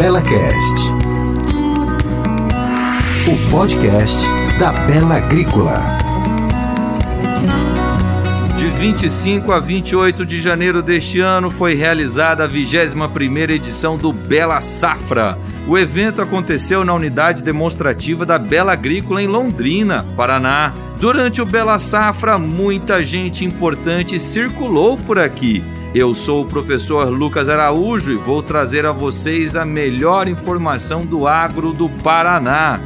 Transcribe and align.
BelaCast, 0.00 0.94
o 3.28 3.50
podcast 3.50 4.26
da 4.58 4.72
Bela 4.72 5.16
Agrícola. 5.16 5.78
De 8.56 8.66
25 8.70 9.52
a 9.52 9.60
28 9.60 10.24
de 10.24 10.40
janeiro 10.40 10.80
deste 10.80 11.20
ano 11.20 11.50
foi 11.50 11.74
realizada 11.74 12.46
a 12.46 12.48
21ª 12.48 13.50
edição 13.50 13.98
do 13.98 14.10
Bela 14.10 14.62
Safra. 14.62 15.36
O 15.68 15.76
evento 15.76 16.22
aconteceu 16.22 16.82
na 16.82 16.94
unidade 16.94 17.42
demonstrativa 17.42 18.24
da 18.24 18.38
Bela 18.38 18.72
Agrícola 18.72 19.22
em 19.22 19.26
Londrina, 19.26 20.06
Paraná. 20.16 20.72
Durante 20.98 21.42
o 21.42 21.44
Bela 21.44 21.78
Safra, 21.78 22.38
muita 22.38 23.02
gente 23.02 23.44
importante 23.44 24.18
circulou 24.18 24.96
por 24.96 25.18
aqui. 25.18 25.62
Eu 25.92 26.14
sou 26.14 26.42
o 26.42 26.46
professor 26.46 27.08
Lucas 27.08 27.48
Araújo 27.48 28.12
e 28.12 28.16
vou 28.16 28.40
trazer 28.44 28.86
a 28.86 28.92
vocês 28.92 29.56
a 29.56 29.64
melhor 29.64 30.28
informação 30.28 31.00
do 31.04 31.26
agro 31.26 31.72
do 31.72 31.88
Paraná. 31.88 32.78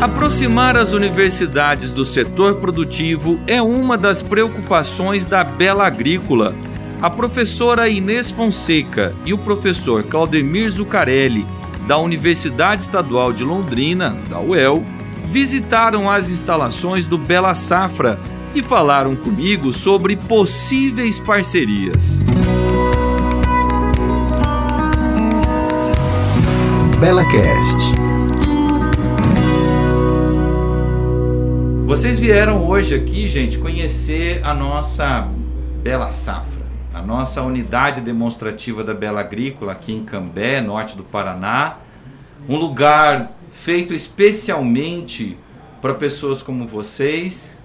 Aproximar 0.00 0.76
as 0.76 0.92
universidades 0.92 1.92
do 1.92 2.04
setor 2.04 2.56
produtivo 2.56 3.38
é 3.46 3.62
uma 3.62 3.96
das 3.96 4.22
preocupações 4.22 5.24
da 5.24 5.44
Bela 5.44 5.86
Agrícola. 5.86 6.52
A 7.00 7.08
professora 7.08 7.88
Inês 7.88 8.32
Fonseca 8.32 9.14
e 9.24 9.32
o 9.32 9.38
professor 9.38 10.02
Claudemir 10.02 10.68
Zucarelli, 10.68 11.46
da 11.86 11.96
Universidade 11.96 12.82
Estadual 12.82 13.32
de 13.32 13.44
Londrina, 13.44 14.16
da 14.28 14.40
UEL, 14.40 14.84
visitaram 15.30 16.10
as 16.10 16.28
instalações 16.28 17.06
do 17.06 17.16
Bela 17.16 17.54
Safra 17.54 18.18
e 18.56 18.62
falaram 18.62 19.14
comigo 19.14 19.70
sobre 19.70 20.16
possíveis 20.16 21.18
parcerias. 21.18 22.20
BelaCast. 26.98 27.94
Vocês 31.84 32.18
vieram 32.18 32.66
hoje 32.66 32.94
aqui, 32.94 33.28
gente, 33.28 33.58
conhecer 33.58 34.40
a 34.42 34.54
nossa 34.54 35.28
Bela 35.82 36.10
Safra, 36.10 36.64
a 36.94 37.02
nossa 37.02 37.42
unidade 37.42 38.00
demonstrativa 38.00 38.82
da 38.82 38.94
Bela 38.94 39.20
Agrícola 39.20 39.72
aqui 39.72 39.92
em 39.92 40.02
Cambé, 40.02 40.62
norte 40.62 40.96
do 40.96 41.04
Paraná. 41.04 41.76
Um 42.48 42.56
lugar 42.56 43.32
feito 43.52 43.92
especialmente 43.92 45.36
para 45.82 45.92
pessoas 45.92 46.40
como 46.40 46.66
vocês, 46.66 47.55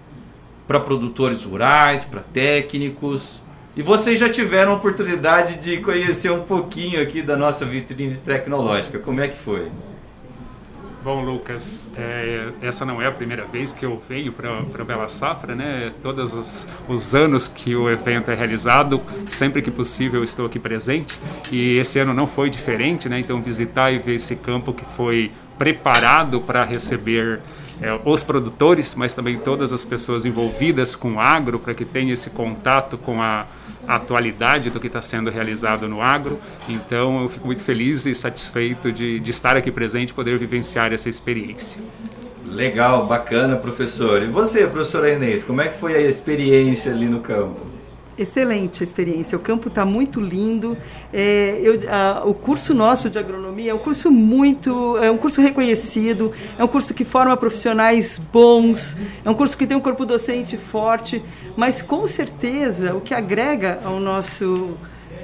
para 0.68 0.80
produtores 0.80 1.44
rurais, 1.44 2.04
para 2.04 2.22
técnicos. 2.22 3.40
E 3.76 3.82
vocês 3.82 4.20
já 4.20 4.30
tiveram 4.30 4.74
a 4.74 4.76
oportunidade 4.76 5.58
de 5.60 5.78
conhecer 5.78 6.32
um 6.32 6.44
pouquinho 6.44 7.02
aqui 7.02 7.22
da 7.22 7.38
nossa 7.38 7.66
vitrine 7.66 8.16
tecnológica. 8.18 9.00
Como 9.00 9.22
é 9.22 9.28
que 9.28 9.38
foi? 9.38 9.70
Bom, 11.04 11.24
Lucas, 11.24 11.90
é, 11.98 12.50
essa 12.62 12.86
não 12.86 13.02
é 13.02 13.08
a 13.08 13.12
primeira 13.12 13.44
vez 13.46 13.72
que 13.72 13.84
eu 13.84 14.00
venho 14.08 14.32
para 14.32 14.84
Bela 14.86 15.08
Safra, 15.08 15.56
né? 15.56 15.92
Todos 16.04 16.32
os, 16.32 16.68
os, 16.88 17.16
anos 17.16 17.48
que 17.48 17.76
o 17.76 17.90
evento 17.90 18.30
é 18.30 18.36
realizado, 18.36 19.02
sempre 19.28 19.64
que 19.64 19.72
possível 19.72 20.20
eu 20.20 20.24
estou 20.24 20.46
aqui 20.46 20.60
presente. 20.60 21.18
E 21.52 21.78
esse 21.78 21.98
ano 21.98 22.14
não 22.14 22.28
foi 22.28 22.52
diferente, 22.52 23.10
né? 23.10 23.20
Então 23.20 23.42
visitar 23.42 23.92
e 23.92 23.98
ver 23.98 24.16
esse 24.16 24.36
campo 24.36 24.74
que 24.74 24.86
foi 24.96 25.32
preparado 25.58 26.40
para 26.40 26.64
receber 26.64 27.40
é, 27.82 28.00
os 28.06 28.24
produtores, 28.24 28.94
mas 28.94 29.16
também 29.16 29.40
todas 29.40 29.74
as 29.74 29.84
pessoas 29.84 30.24
envolvidas 30.24 30.96
com 30.96 31.14
o 31.14 31.20
agro, 31.20 31.60
para 31.60 31.74
que 31.74 31.84
tenha 31.84 32.14
esse 32.14 32.30
contato 32.30 32.98
com 32.98 33.22
a 33.22 33.46
atualidade 33.88 34.70
do 34.70 34.80
que 34.80 34.88
está 34.88 35.02
sendo 35.02 35.32
realizado 35.32 35.88
no 35.88 36.02
agro. 36.02 36.40
Então 36.70 37.24
eu 37.24 37.30
fico 37.30 37.46
muito 37.46 37.64
feliz 37.64 38.06
e 38.06 38.14
satisfeito 38.14 38.92
de, 38.92 39.20
de 39.20 39.32
estar 39.32 39.58
aqui 39.58 39.72
presente 39.72 40.10
e 40.10 40.14
poder 40.14 40.38
vivenciar 40.38 40.94
essa 40.94 41.10
experiência. 41.10 41.82
Legal, 42.46 43.08
bacana, 43.08 43.56
professor. 43.56 44.22
E 44.22 44.28
você, 44.28 44.68
professora 44.68 45.12
Inês, 45.12 45.44
como 45.44 45.62
é 45.62 45.70
que 45.70 45.78
foi 45.78 45.96
a 45.96 46.02
experiência 46.02 46.92
ali 46.92 47.06
no 47.06 47.22
campo? 47.22 47.71
Excelente 48.22 48.84
a 48.84 48.86
experiência. 48.86 49.38
O 49.38 49.42
campo 49.42 49.68
está 49.68 49.86
muito 49.86 50.20
lindo. 50.20 50.78
É, 51.12 51.60
eu, 51.62 51.80
a, 51.90 52.24
o 52.26 52.34
curso 52.34 52.74
nosso 52.74 53.10
de 53.10 53.18
agronomia 53.18 53.72
é 53.72 53.74
um 53.74 53.80
curso 53.80 54.12
muito, 54.12 54.98
é 54.98 55.10
um 55.10 55.18
curso 55.18 55.42
reconhecido, 55.42 56.32
é 56.58 56.64
um 56.64 56.68
curso 56.68 56.94
que 56.94 57.04
forma 57.04 57.36
profissionais 57.38 58.20
bons, 58.32 58.96
é 59.24 59.30
um 59.30 59.34
curso 59.34 59.58
que 59.58 59.68
tem 59.68 59.76
um 59.76 59.82
corpo 59.82 60.06
docente 60.06 60.58
forte, 60.58 61.24
mas 61.56 61.82
com 61.82 62.06
certeza 62.08 62.94
o 62.94 63.02
que 63.02 63.14
agrega 63.14 63.80
ao 63.84 64.00
nosso 64.00 64.78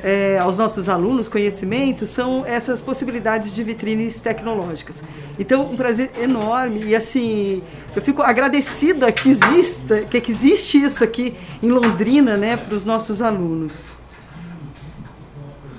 é, 0.03 0.37
aos 0.39 0.57
nossos 0.57 0.89
alunos 0.89 1.27
conhecimento 1.27 2.05
são 2.05 2.45
essas 2.45 2.81
possibilidades 2.81 3.53
de 3.53 3.63
vitrines 3.63 4.21
tecnológicas. 4.21 5.01
Então, 5.39 5.69
um 5.69 5.75
prazer 5.75 6.11
enorme 6.21 6.83
e 6.83 6.95
assim, 6.95 7.61
eu 7.95 8.01
fico 8.01 8.21
agradecida 8.21 9.11
que 9.11 9.29
exista, 9.29 10.01
que, 10.01 10.31
existe 10.31 10.81
isso 10.81 11.03
aqui 11.03 11.35
em 11.61 11.69
Londrina, 11.69 12.37
né, 12.37 12.57
para 12.57 12.75
os 12.75 12.83
nossos 12.83 13.21
alunos. 13.21 13.97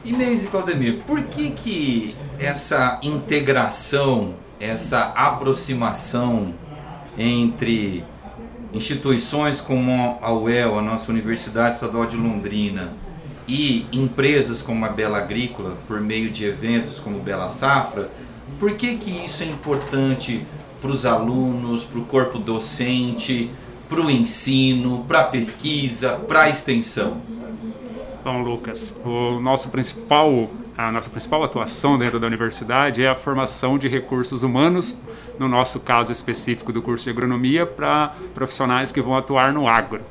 Inês 0.05 0.45
e 0.45 0.47
Claudemir, 0.47 1.03
por 1.07 1.23
que 1.25 1.51
que 1.51 2.17
essa 2.39 2.99
integração, 3.03 4.35
essa 4.59 5.13
aproximação 5.15 6.55
entre 7.17 8.05
instituições 8.73 9.61
como 9.61 10.19
a 10.23 10.33
UEL, 10.33 10.79
a 10.79 10.83
nossa 10.83 11.11
Universidade 11.11 11.75
Estadual 11.75 12.07
de 12.07 12.17
Londrina, 12.17 12.93
e 13.49 13.87
empresas 13.91 14.61
como 14.61 14.85
a 14.85 14.91
Bela 14.91 15.19
Agrícola, 15.19 15.77
por 15.89 16.01
meio 16.01 16.31
de 16.31 16.45
eventos 16.45 16.99
como 17.01 17.19
Bela 17.19 17.49
Safra, 17.49 18.11
por 18.61 18.75
que, 18.75 18.97
que 18.97 19.11
isso 19.11 19.43
é 19.43 19.47
importante 19.47 20.45
para 20.81 20.91
os 20.91 21.07
alunos, 21.07 21.83
para 21.85 21.99
o 21.99 22.05
corpo 22.05 22.39
docente, 22.39 23.51
para 23.89 24.01
o 24.01 24.11
ensino, 24.11 25.05
para 25.09 25.21
a 25.21 25.25
pesquisa, 25.25 26.13
para 26.29 26.43
a 26.43 26.49
extensão? 26.51 27.21
Bom, 28.23 28.43
Lucas, 28.43 29.01
o 29.05 29.41
nosso 29.41 29.71
principal, 29.71 30.51
a 30.77 30.93
nossa 30.93 31.09
principal 31.09 31.43
atuação 31.43 31.99
dentro 31.99 32.21
da 32.21 32.27
universidade 32.27 33.03
é 33.03 33.09
a 33.09 33.15
formação 33.15 33.79
de 33.79 33.89
recursos 33.89 34.43
humanos, 34.43 34.95
no 35.39 35.49
nosso 35.49 35.81
caso 35.81 36.13
específico 36.13 36.73
do 36.73 36.83
curso 36.83 37.05
de 37.05 37.11
agronomia, 37.11 37.65
para 37.65 38.13
profissionais 38.35 38.93
que 38.93 39.01
vão 39.01 39.17
atuar 39.17 39.53
no 39.53 39.67
agro. 39.67 40.03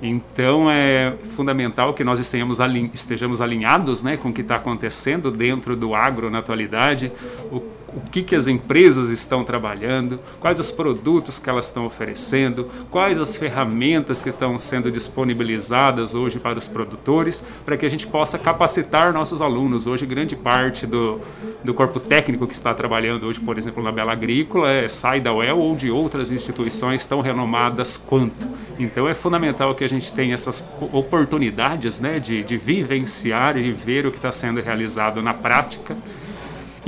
Então 0.00 0.70
é 0.70 1.14
fundamental 1.34 1.92
que 1.92 2.04
nós 2.04 2.20
estejamos, 2.20 2.60
alin 2.60 2.90
estejamos 2.94 3.40
alinhados 3.40 4.02
né, 4.02 4.16
com 4.16 4.28
o 4.28 4.32
que 4.32 4.42
está 4.42 4.56
acontecendo 4.56 5.30
dentro 5.30 5.74
do 5.74 5.94
agro 5.94 6.30
na 6.30 6.38
atualidade, 6.38 7.10
o 7.50 7.60
o 7.94 8.00
que, 8.10 8.22
que 8.22 8.34
as 8.34 8.46
empresas 8.46 9.10
estão 9.10 9.42
trabalhando, 9.42 10.20
quais 10.38 10.60
os 10.60 10.70
produtos 10.70 11.38
que 11.38 11.48
elas 11.48 11.66
estão 11.66 11.86
oferecendo, 11.86 12.68
quais 12.90 13.18
as 13.18 13.36
ferramentas 13.36 14.20
que 14.20 14.28
estão 14.28 14.58
sendo 14.58 14.90
disponibilizadas 14.90 16.14
hoje 16.14 16.38
para 16.38 16.58
os 16.58 16.68
produtores, 16.68 17.42
para 17.64 17.76
que 17.76 17.86
a 17.86 17.88
gente 17.88 18.06
possa 18.06 18.38
capacitar 18.38 19.12
nossos 19.12 19.40
alunos. 19.40 19.86
Hoje, 19.86 20.04
grande 20.04 20.36
parte 20.36 20.86
do, 20.86 21.20
do 21.64 21.72
corpo 21.72 21.98
técnico 21.98 22.46
que 22.46 22.54
está 22.54 22.74
trabalhando 22.74 23.26
hoje, 23.26 23.40
por 23.40 23.58
exemplo, 23.58 23.82
na 23.82 23.90
Bela 23.90 24.12
Agrícola, 24.12 24.70
é, 24.70 24.88
sai 24.88 25.20
da 25.20 25.32
UEL 25.32 25.58
ou 25.58 25.74
de 25.74 25.90
outras 25.90 26.30
instituições 26.30 27.04
tão 27.04 27.20
renomadas 27.20 27.96
quanto. 27.96 28.46
Então, 28.78 29.08
é 29.08 29.14
fundamental 29.14 29.74
que 29.74 29.84
a 29.84 29.88
gente 29.88 30.12
tenha 30.12 30.34
essas 30.34 30.64
oportunidades 30.92 31.98
né, 31.98 32.20
de, 32.20 32.42
de 32.42 32.56
vivenciar 32.56 33.56
e 33.56 33.72
ver 33.72 34.06
o 34.06 34.10
que 34.10 34.18
está 34.18 34.30
sendo 34.30 34.60
realizado 34.60 35.22
na 35.22 35.34
prática 35.34 35.96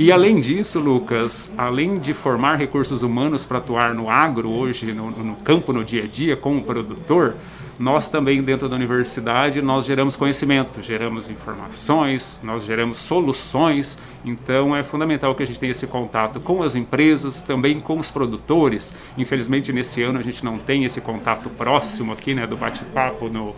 e 0.01 0.11
além 0.11 0.41
disso, 0.41 0.79
Lucas, 0.79 1.51
além 1.55 1.99
de 1.99 2.11
formar 2.11 2.55
recursos 2.55 3.03
humanos 3.03 3.43
para 3.43 3.59
atuar 3.59 3.93
no 3.93 4.09
agro 4.09 4.49
hoje, 4.49 4.91
no, 4.93 5.11
no, 5.11 5.35
campo, 5.35 5.71
no 5.71 5.83
dia 5.83 6.05
a 6.05 6.07
dia, 6.07 6.35
como 6.35 6.63
produtor, 6.63 7.35
nós 7.77 8.07
também 8.09 8.41
dentro 8.41 8.67
da 8.67 8.75
universidade 8.75 9.61
nós 9.61 9.85
geramos 9.85 10.15
conhecimento, 10.15 10.81
geramos 10.81 11.29
informações, 11.29 12.39
nós 12.43 12.65
geramos 12.65 12.97
soluções. 12.97 13.95
Então 14.25 14.75
é 14.75 14.81
fundamental 14.81 15.35
que 15.35 15.43
a 15.43 15.45
gente 15.45 15.59
tenha 15.59 15.71
esse 15.71 15.85
contato 15.85 16.39
com 16.39 16.63
as 16.63 16.75
empresas, 16.75 17.39
também 17.39 17.79
com 17.79 17.99
os 17.99 18.09
produtores. 18.09 18.91
Infelizmente 19.15 19.71
nesse 19.71 20.01
ano 20.01 20.17
a 20.17 20.23
gente 20.23 20.43
não 20.43 20.57
tem 20.57 20.83
esse 20.83 20.99
contato 20.99 21.47
próximo 21.47 22.11
aqui, 22.11 22.33
né, 22.33 22.47
do 22.47 22.57
bate-papo 22.57 23.29
no 23.29 23.55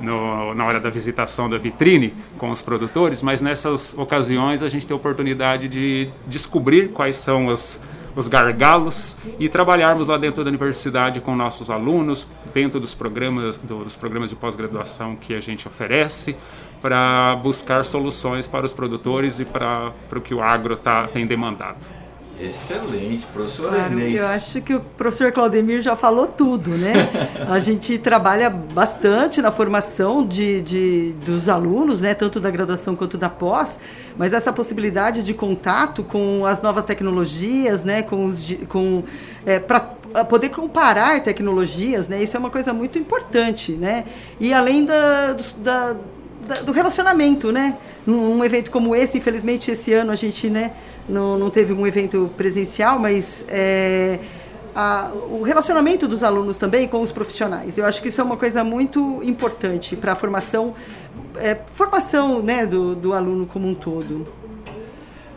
no, 0.00 0.54
na 0.54 0.64
hora 0.64 0.80
da 0.80 0.90
visitação 0.90 1.48
da 1.48 1.58
vitrine 1.58 2.14
com 2.38 2.50
os 2.50 2.62
produtores, 2.62 3.22
mas 3.22 3.40
nessas 3.40 3.96
ocasiões 3.96 4.62
a 4.62 4.68
gente 4.68 4.86
tem 4.86 4.94
a 4.94 4.96
oportunidade 4.96 5.68
de 5.68 6.10
descobrir 6.26 6.88
quais 6.88 7.16
são 7.16 7.46
os, 7.46 7.80
os 8.14 8.28
gargalos 8.28 9.16
e 9.38 9.48
trabalharmos 9.48 10.06
lá 10.06 10.16
dentro 10.16 10.42
da 10.42 10.48
universidade 10.48 11.20
com 11.20 11.34
nossos 11.34 11.70
alunos, 11.70 12.26
dentro 12.52 12.80
dos 12.80 12.94
programas, 12.94 13.56
dos 13.56 13.96
programas 13.96 14.30
de 14.30 14.36
pós-graduação 14.36 15.16
que 15.16 15.34
a 15.34 15.40
gente 15.40 15.68
oferece, 15.68 16.36
para 16.80 17.36
buscar 17.36 17.84
soluções 17.84 18.46
para 18.46 18.64
os 18.64 18.72
produtores 18.72 19.40
e 19.40 19.44
para, 19.44 19.92
para 20.08 20.18
o 20.18 20.22
que 20.22 20.34
o 20.34 20.42
agro 20.42 20.76
tá, 20.76 21.06
tem 21.08 21.26
demandado. 21.26 21.95
Excelente, 22.38 23.24
professor 23.26 23.70
Claro, 23.70 23.92
Inês. 23.94 24.16
eu 24.20 24.26
acho 24.26 24.60
que 24.60 24.74
o 24.74 24.80
professor 24.80 25.32
Claudemir 25.32 25.80
já 25.80 25.96
falou 25.96 26.26
tudo, 26.26 26.70
né? 26.70 26.92
A 27.48 27.58
gente 27.58 27.96
trabalha 27.98 28.50
bastante 28.50 29.40
na 29.40 29.50
formação 29.50 30.24
de, 30.26 30.60
de, 30.60 31.12
dos 31.24 31.48
alunos, 31.48 32.00
né? 32.02 32.14
tanto 32.14 32.38
da 32.38 32.50
graduação 32.50 32.94
quanto 32.94 33.16
da 33.16 33.28
pós, 33.30 33.78
mas 34.18 34.32
essa 34.32 34.52
possibilidade 34.52 35.22
de 35.22 35.32
contato 35.32 36.04
com 36.04 36.44
as 36.44 36.60
novas 36.60 36.84
tecnologias, 36.84 37.84
né? 37.84 38.02
com, 38.02 38.26
os, 38.26 38.54
com 38.68 39.02
é, 39.46 39.58
para 39.58 39.80
poder 40.28 40.50
comparar 40.50 41.22
tecnologias, 41.22 42.06
né? 42.06 42.22
isso 42.22 42.36
é 42.36 42.40
uma 42.40 42.50
coisa 42.50 42.72
muito 42.72 42.98
importante. 42.98 43.72
Né? 43.72 44.04
E 44.38 44.52
além 44.52 44.84
da, 44.84 45.36
da, 45.58 45.94
da- 46.46 46.60
do 46.64 46.72
relacionamento, 46.72 47.50
né? 47.50 47.76
Num, 48.06 48.36
num 48.36 48.44
evento 48.44 48.70
como 48.70 48.94
esse, 48.94 49.18
infelizmente 49.18 49.68
esse 49.70 49.92
ano 49.92 50.12
a 50.12 50.14
gente, 50.14 50.48
né, 50.48 50.70
não, 51.08 51.38
não 51.38 51.50
teve 51.50 51.72
um 51.72 51.86
evento 51.86 52.30
presencial, 52.36 52.98
mas 52.98 53.44
é, 53.48 54.18
a- 54.74 55.10
o 55.30 55.42
relacionamento 55.42 56.06
dos 56.08 56.22
alunos 56.22 56.56
também 56.56 56.86
com 56.88 57.00
os 57.00 57.12
profissionais. 57.12 57.78
Eu 57.78 57.86
acho 57.86 58.00
que 58.02 58.08
isso 58.08 58.20
é 58.20 58.24
uma 58.24 58.36
coisa 58.36 58.62
muito 58.64 59.20
importante 59.22 59.96
para 59.96 60.12
a 60.12 60.16
formação, 60.16 60.74
é, 61.36 61.56
formação, 61.72 62.42
né, 62.42 62.66
do, 62.66 62.94
do 62.94 63.12
aluno 63.12 63.46
como 63.46 63.68
um 63.68 63.74
todo. 63.74 64.26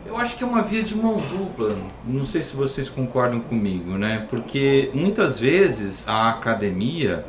Eu 0.06 0.16
acho 0.16 0.36
que 0.36 0.42
é 0.42 0.46
uma 0.46 0.60
via 0.62 0.82
de 0.82 0.96
mão 0.96 1.18
dupla. 1.20 1.76
Não 2.04 2.26
sei 2.26 2.42
se 2.42 2.56
vocês 2.56 2.88
concordam 2.88 3.38
comigo, 3.38 3.92
né? 3.92 4.26
Porque 4.28 4.90
muitas 4.92 5.38
vezes 5.38 6.02
a 6.08 6.30
academia 6.30 7.24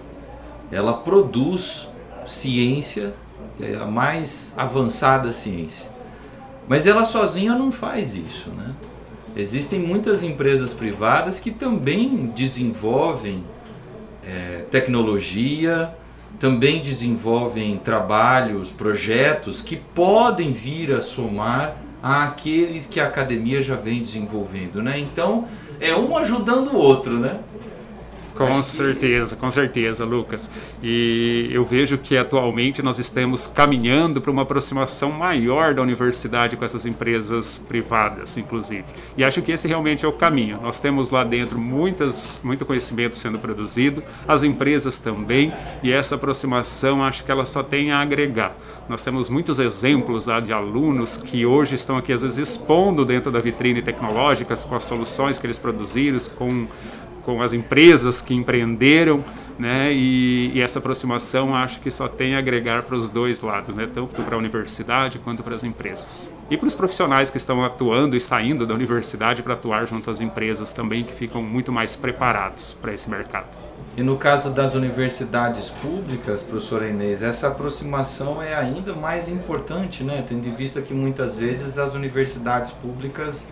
ela 0.71 0.93
produz 0.93 1.87
ciência, 2.25 3.13
é 3.59 3.75
a 3.75 3.85
mais 3.85 4.51
avançada 4.57 5.31
ciência. 5.31 5.90
Mas 6.71 6.87
ela 6.87 7.03
sozinha 7.03 7.53
não 7.53 7.69
faz 7.69 8.15
isso, 8.15 8.49
né? 8.51 8.73
Existem 9.35 9.77
muitas 9.77 10.23
empresas 10.23 10.73
privadas 10.73 11.37
que 11.37 11.51
também 11.51 12.27
desenvolvem 12.33 13.43
é, 14.25 14.63
tecnologia, 14.71 15.93
também 16.39 16.81
desenvolvem 16.81 17.77
trabalhos, 17.77 18.69
projetos 18.69 19.61
que 19.61 19.75
podem 19.75 20.53
vir 20.53 20.93
a 20.93 21.01
somar 21.01 21.75
àqueles 22.01 22.85
que 22.85 23.01
a 23.01 23.07
academia 23.07 23.61
já 23.61 23.75
vem 23.75 24.01
desenvolvendo, 24.01 24.81
né? 24.81 24.97
Então 24.97 25.49
é 25.77 25.93
um 25.93 26.17
ajudando 26.17 26.69
o 26.69 26.77
outro, 26.77 27.19
né? 27.19 27.41
Com 28.35 28.63
certeza, 28.63 29.35
com 29.35 29.51
certeza, 29.51 30.05
Lucas. 30.05 30.49
E 30.81 31.49
eu 31.51 31.63
vejo 31.63 31.97
que 31.97 32.17
atualmente 32.17 32.81
nós 32.81 32.97
estamos 32.99 33.47
caminhando 33.47 34.21
para 34.21 34.31
uma 34.31 34.41
aproximação 34.43 35.11
maior 35.11 35.73
da 35.73 35.81
universidade 35.81 36.55
com 36.55 36.65
essas 36.65 36.85
empresas 36.85 37.57
privadas, 37.57 38.37
inclusive. 38.37 38.85
E 39.17 39.23
acho 39.23 39.41
que 39.41 39.51
esse 39.51 39.67
realmente 39.67 40.05
é 40.05 40.07
o 40.07 40.13
caminho. 40.13 40.59
Nós 40.61 40.79
temos 40.79 41.09
lá 41.09 41.23
dentro 41.23 41.59
muitas, 41.59 42.39
muito 42.43 42.65
conhecimento 42.65 43.15
sendo 43.15 43.37
produzido, 43.37 44.03
as 44.27 44.43
empresas 44.43 44.97
também, 44.97 45.53
e 45.83 45.91
essa 45.91 46.15
aproximação 46.15 47.03
acho 47.03 47.23
que 47.23 47.31
ela 47.31 47.45
só 47.45 47.61
tem 47.61 47.91
a 47.91 47.99
agregar. 47.99 48.55
Nós 48.87 49.03
temos 49.03 49.29
muitos 49.29 49.59
exemplos 49.59 50.25
lá 50.25 50.39
de 50.39 50.51
alunos 50.51 51.17
que 51.17 51.45
hoje 51.45 51.75
estão 51.75 51.97
aqui 51.97 52.11
às 52.13 52.21
vezes 52.21 52.37
expondo 52.37 53.05
dentro 53.05 53.31
da 53.31 53.39
vitrine 53.39 53.81
tecnológicas 53.81 54.63
com 54.63 54.75
as 54.75 54.83
soluções 54.83 55.37
que 55.37 55.45
eles 55.45 55.59
produziram, 55.59 56.17
com 56.35 56.67
com 57.23 57.41
as 57.41 57.53
empresas 57.53 58.21
que 58.21 58.33
empreenderam, 58.33 59.23
né? 59.57 59.93
E, 59.93 60.51
e 60.53 60.61
essa 60.61 60.79
aproximação 60.79 61.55
acho 61.55 61.79
que 61.81 61.91
só 61.91 62.07
tem 62.07 62.35
a 62.35 62.39
agregar 62.39 62.83
para 62.83 62.95
os 62.95 63.09
dois 63.09 63.41
lados, 63.41 63.75
né? 63.75 63.87
Tanto 63.93 64.21
para 64.23 64.35
a 64.35 64.37
universidade 64.37 65.19
quanto 65.19 65.43
para 65.43 65.55
as 65.55 65.63
empresas. 65.63 66.31
E 66.49 66.57
para 66.57 66.67
os 66.67 66.75
profissionais 66.75 67.29
que 67.29 67.37
estão 67.37 67.63
atuando 67.63 68.15
e 68.15 68.21
saindo 68.21 68.65
da 68.65 68.73
universidade 68.73 69.43
para 69.43 69.53
atuar 69.53 69.87
junto 69.87 70.09
às 70.09 70.19
empresas 70.19 70.73
também, 70.73 71.03
que 71.03 71.13
ficam 71.13 71.41
muito 71.41 71.71
mais 71.71 71.95
preparados 71.95 72.73
para 72.73 72.93
esse 72.93 73.09
mercado. 73.09 73.47
E 73.95 74.01
no 74.01 74.17
caso 74.17 74.51
das 74.51 74.73
universidades 74.73 75.69
públicas, 75.69 76.41
professora 76.41 76.87
Inês, 76.87 77.21
essa 77.21 77.49
aproximação 77.49 78.41
é 78.41 78.55
ainda 78.55 78.95
mais 78.95 79.27
importante, 79.27 80.03
né? 80.03 80.23
Tendo 80.27 80.47
em 80.47 80.55
vista 80.55 80.81
que 80.81 80.93
muitas 80.93 81.35
vezes 81.35 81.77
as 81.77 81.93
universidades 81.93 82.71
públicas 82.71 83.47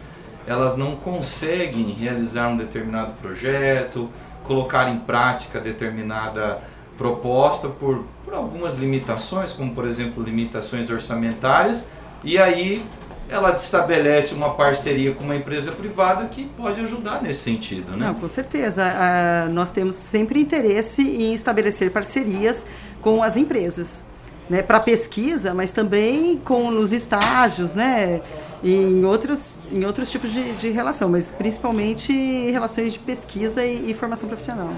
elas 0.50 0.76
não 0.76 0.96
conseguem 0.96 1.92
realizar 1.92 2.48
um 2.48 2.58
determinado 2.58 3.14
projeto, 3.22 4.10
colocar 4.44 4.90
em 4.90 4.98
prática 4.98 5.60
determinada 5.60 6.60
proposta 6.98 7.68
por, 7.68 8.04
por 8.26 8.34
algumas 8.34 8.76
limitações, 8.76 9.54
como 9.54 9.76
por 9.76 9.86
exemplo 9.86 10.24
limitações 10.24 10.90
orçamentárias, 10.90 11.88
e 12.24 12.40
aí 12.40 12.84
ela 13.30 13.52
estabelece 13.52 14.34
uma 14.34 14.56
parceria 14.56 15.14
com 15.14 15.24
uma 15.24 15.36
empresa 15.36 15.72
privada 15.72 16.26
que 16.26 16.46
pode 16.58 16.82
ajudar 16.82 17.22
nesse 17.22 17.42
sentido, 17.42 17.92
né? 17.92 18.08
Não, 18.08 18.16
com 18.16 18.28
certeza. 18.28 18.84
Ah, 18.84 19.48
nós 19.52 19.70
temos 19.70 19.94
sempre 19.94 20.42
interesse 20.42 21.04
em 21.04 21.32
estabelecer 21.32 21.92
parcerias 21.92 22.66
com 23.02 23.22
as 23.22 23.38
empresas, 23.38 24.04
né, 24.50 24.62
para 24.62 24.80
pesquisa, 24.80 25.54
mas 25.54 25.72
também 25.72 26.38
com 26.38 26.72
nos 26.72 26.92
estágios, 26.92 27.76
né, 27.76 28.22
e 28.64 28.74
em 28.74 29.06
outros 29.06 29.58
em 29.72 29.86
outros 29.86 30.10
tipos 30.12 30.32
de, 30.34 30.52
de 30.54 30.70
relação, 30.70 31.08
mas 31.10 31.32
principalmente 31.32 32.12
relações 32.52 32.94
de 32.94 33.00
pesquisa 33.00 33.64
e, 33.64 33.92
e 33.92 33.94
formação 33.94 34.28
profissional. 34.28 34.74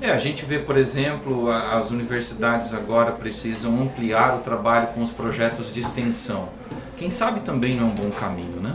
É, 0.00 0.10
a 0.10 0.18
gente 0.18 0.44
vê, 0.44 0.58
por 0.58 0.76
exemplo, 0.76 1.50
a- 1.50 1.78
as 1.78 1.90
universidades 1.90 2.74
agora 2.74 3.12
precisam 3.12 3.80
ampliar 3.82 4.36
o 4.36 4.38
trabalho 4.40 4.88
com 4.88 5.02
os 5.02 5.10
projetos 5.10 5.72
de 5.72 5.80
extensão. 5.80 6.48
Quem 6.96 7.10
sabe 7.10 7.40
também 7.40 7.76
não 7.76 7.84
é 7.88 7.90
um 7.90 7.94
bom 7.94 8.10
caminho, 8.10 8.60
né? 8.60 8.74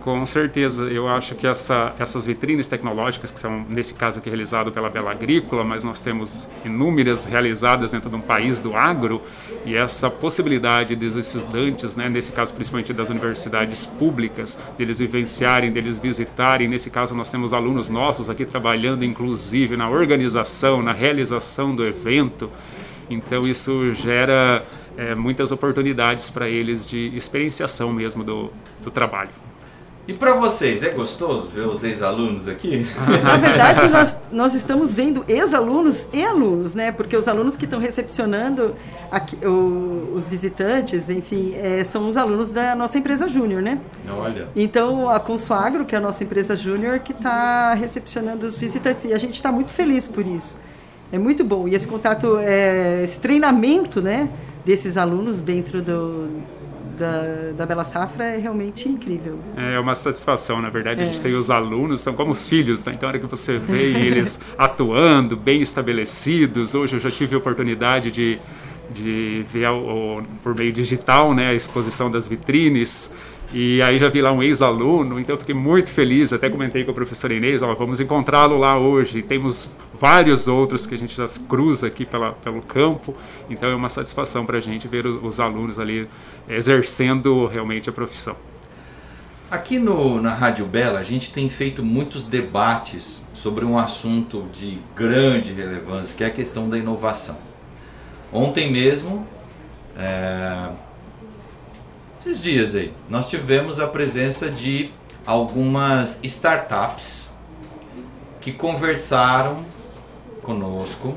Com 0.00 0.24
certeza, 0.24 0.84
eu 0.84 1.06
acho 1.06 1.34
que 1.34 1.46
essa, 1.46 1.94
essas 1.98 2.24
vitrines 2.24 2.66
tecnológicas, 2.66 3.30
que 3.30 3.38
são, 3.38 3.66
nesse 3.68 3.92
caso 3.92 4.18
aqui, 4.18 4.30
realizado 4.30 4.72
pela 4.72 4.88
Bela 4.88 5.10
Agrícola, 5.10 5.62
mas 5.62 5.84
nós 5.84 6.00
temos 6.00 6.48
inúmeras 6.64 7.26
realizadas 7.26 7.90
dentro 7.90 8.08
de 8.08 8.16
um 8.16 8.20
país 8.20 8.58
do 8.58 8.74
agro, 8.74 9.20
e 9.66 9.76
essa 9.76 10.08
possibilidade 10.08 10.96
dos 10.96 11.16
estudantes, 11.16 11.96
né, 11.96 12.08
nesse 12.08 12.32
caso 12.32 12.54
principalmente 12.54 12.94
das 12.94 13.10
universidades 13.10 13.84
públicas, 13.84 14.58
deles 14.78 15.00
vivenciarem, 15.00 15.70
deles 15.70 15.98
visitarem, 15.98 16.66
nesse 16.66 16.88
caso 16.88 17.14
nós 17.14 17.28
temos 17.28 17.52
alunos 17.52 17.90
nossos 17.90 18.30
aqui 18.30 18.46
trabalhando 18.46 19.04
inclusive 19.04 19.76
na 19.76 19.90
organização, 19.90 20.80
na 20.80 20.92
realização 20.92 21.76
do 21.76 21.86
evento, 21.86 22.50
então 23.10 23.42
isso 23.42 23.92
gera 23.92 24.64
é, 24.96 25.14
muitas 25.14 25.52
oportunidades 25.52 26.30
para 26.30 26.48
eles 26.48 26.88
de 26.88 27.14
experienciação 27.14 27.92
mesmo 27.92 28.24
do, 28.24 28.50
do 28.82 28.90
trabalho. 28.90 29.49
E 30.10 30.14
para 30.14 30.34
vocês, 30.34 30.82
é 30.82 30.88
gostoso 30.88 31.46
ver 31.54 31.68
os 31.68 31.84
ex-alunos 31.84 32.48
aqui? 32.48 32.84
Na 33.22 33.36
verdade, 33.38 33.88
nós, 33.88 34.16
nós 34.32 34.54
estamos 34.56 34.92
vendo 34.92 35.24
ex-alunos 35.28 36.04
e 36.12 36.24
alunos, 36.24 36.74
né? 36.74 36.90
Porque 36.90 37.16
os 37.16 37.28
alunos 37.28 37.56
que 37.56 37.64
estão 37.64 37.78
recepcionando 37.78 38.74
aqui, 39.08 39.36
o- 39.46 40.12
os 40.16 40.28
visitantes, 40.28 41.08
enfim, 41.08 41.54
é, 41.54 41.84
são 41.84 42.08
os 42.08 42.16
alunos 42.16 42.50
da 42.50 42.74
nossa 42.74 42.98
empresa 42.98 43.28
Júnior, 43.28 43.62
né? 43.62 43.78
Olha, 44.10 44.48
Então, 44.56 45.08
a 45.08 45.20
Consuagro, 45.20 45.84
que 45.84 45.94
é 45.94 45.98
a 45.98 46.00
nossa 46.00 46.24
empresa 46.24 46.56
júnior, 46.56 46.98
que 46.98 47.12
está 47.12 47.72
recepcionando 47.74 48.44
os 48.44 48.58
visitantes. 48.58 49.04
E 49.04 49.12
a 49.14 49.18
gente 49.18 49.34
está 49.34 49.52
muito 49.52 49.70
feliz 49.70 50.08
por 50.08 50.26
isso. 50.26 50.58
É 51.12 51.18
muito 51.18 51.44
bom. 51.44 51.68
E 51.68 51.74
esse 51.76 51.86
contato, 51.86 52.36
é, 52.40 53.00
esse 53.04 53.20
treinamento 53.20 54.02
né, 54.02 54.28
desses 54.64 54.96
alunos 54.96 55.40
dentro 55.40 55.80
do, 55.80 56.28
da, 57.00 57.52
da 57.56 57.66
Bela 57.66 57.82
Safra 57.82 58.24
é 58.24 58.38
realmente 58.38 58.88
incrível. 58.88 59.38
É 59.56 59.78
uma 59.80 59.94
satisfação, 59.94 60.60
na 60.62 60.68
verdade. 60.70 61.02
A 61.02 61.04
gente 61.04 61.18
É. 61.18 61.22
tem 61.22 61.34
os 61.34 61.50
alunos, 61.50 62.00
são 62.00 62.12
como 62.14 62.34
filhos, 62.34 62.84
né? 62.84 62.92
Então, 62.94 63.08
a 63.08 63.10
hora 63.12 63.18
que 63.18 63.26
você 63.26 63.56
vê 63.58 63.82
eles 64.06 64.38
atuando, 64.58 65.36
bem 65.36 65.62
estabelecidos. 65.62 66.74
Hoje 66.74 66.96
eu 66.96 67.00
já 67.00 67.10
tive 67.10 67.34
a 67.34 67.38
oportunidade 67.38 68.10
de, 68.10 68.38
de 68.90 69.44
ver 69.52 69.68
o- 69.70 70.22
por 70.42 70.54
meio 70.54 70.72
digital 70.72 71.34
né, 71.34 71.48
a 71.48 71.54
exposição 71.54 72.10
das 72.10 72.28
vitrines. 72.28 73.10
E 73.52 73.82
aí 73.82 73.98
já 73.98 74.08
vi 74.08 74.22
lá 74.22 74.30
um 74.30 74.42
ex-aluno, 74.42 75.18
então 75.18 75.36
fiquei 75.36 75.54
muito 75.54 75.90
feliz. 75.90 76.32
Até 76.32 76.48
comentei 76.48 76.84
com 76.84 76.92
a 76.92 76.94
professora 76.94 77.34
Inês: 77.34 77.62
ó, 77.62 77.74
vamos 77.74 77.98
encontrá-lo 77.98 78.56
lá 78.56 78.78
hoje. 78.78 79.22
Temos 79.22 79.68
vários 80.00 80.46
outros 80.46 80.86
que 80.86 80.94
a 80.94 80.98
gente 80.98 81.16
já 81.16 81.26
cruza 81.48 81.88
aqui 81.88 82.06
pela, 82.06 82.32
pelo 82.32 82.62
campo. 82.62 83.14
Então 83.48 83.68
é 83.68 83.74
uma 83.74 83.88
satisfação 83.88 84.46
para 84.46 84.58
a 84.58 84.60
gente 84.60 84.86
ver 84.86 85.04
o- 85.06 85.26
os 85.26 85.40
alunos 85.40 85.78
ali 85.80 86.08
exercendo 86.48 87.46
realmente 87.46 87.88
a 87.90 87.92
profissão. 87.92 88.36
aqui 89.50 89.80
no, 89.80 90.20
na 90.22 90.32
Rádio 90.32 90.64
Bela 90.64 91.00
a 91.00 91.02
gente 91.04 91.32
tem 91.32 91.48
feito 91.48 91.82
muitos 91.82 92.24
debates 92.24 93.24
sobre 93.34 93.64
um 93.64 93.76
assunto 93.76 94.46
de 94.52 94.78
grande 94.94 95.52
relevância, 95.52 96.16
que 96.16 96.22
é 96.22 96.28
a 96.28 96.30
questão 96.30 96.68
da 96.68 96.78
inovação. 96.78 97.36
Ontem 98.32 98.70
mesmo, 98.70 99.26
é, 99.96 100.68
esses 102.20 102.42
dias 102.42 102.74
aí, 102.74 102.92
nós 103.08 103.28
tivemos 103.28 103.80
a 103.80 103.86
presença 103.86 104.50
de 104.50 104.90
algumas 105.24 106.20
startups 106.22 107.30
que 108.42 108.52
conversaram 108.52 109.64
conosco 110.42 111.16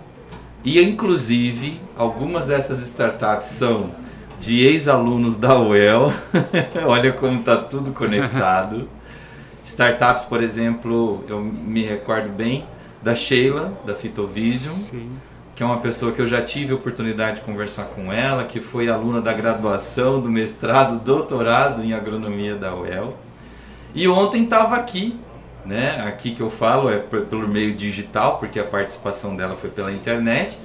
e 0.63 0.81
inclusive 0.81 1.81
algumas 1.98 2.45
dessas 2.45 2.79
startups 2.79 3.48
são 3.48 3.91
de 4.39 4.62
ex-alunos 4.65 5.36
da 5.36 5.60
UEL, 5.60 6.13
olha 6.88 7.12
como 7.12 7.39
está 7.39 7.57
tudo 7.57 7.91
conectado, 7.91 8.88
Startups, 9.65 10.25
por 10.25 10.41
exemplo, 10.41 11.24
eu 11.27 11.41
me 11.41 11.83
recordo 11.83 12.29
bem 12.29 12.65
da 13.01 13.15
Sheila, 13.15 13.77
da 13.86 13.93
Fitovision, 13.93 14.74
Sim. 14.74 15.12
Que 15.55 15.62
é 15.62 15.65
uma 15.65 15.79
pessoa 15.79 16.12
que 16.12 16.19
eu 16.19 16.27
já 16.27 16.41
tive 16.41 16.72
a 16.72 16.75
oportunidade 16.75 17.38
de 17.38 17.41
conversar 17.41 17.86
com 17.86 18.12
ela, 18.12 18.43
que 18.43 18.60
foi 18.60 18.89
aluna 18.89 19.22
da 19.22 19.33
graduação, 19.33 20.19
do 20.19 20.29
mestrado, 20.29 21.00
doutorado 21.00 21.83
em 21.83 21.93
agronomia 21.93 22.55
da 22.55 22.75
UEL. 22.75 23.15
E 23.93 24.07
ontem 24.07 24.43
estava 24.43 24.75
aqui, 24.75 25.19
né? 25.63 26.03
Aqui 26.07 26.33
que 26.33 26.41
eu 26.41 26.50
falo 26.50 26.89
é 26.89 26.98
pelo 26.98 27.48
meio 27.48 27.75
digital, 27.75 28.39
porque 28.39 28.60
a 28.60 28.63
participação 28.63 29.36
dela 29.36 29.55
foi 29.55 29.69
pela 29.69 29.91
internet, 29.91 30.57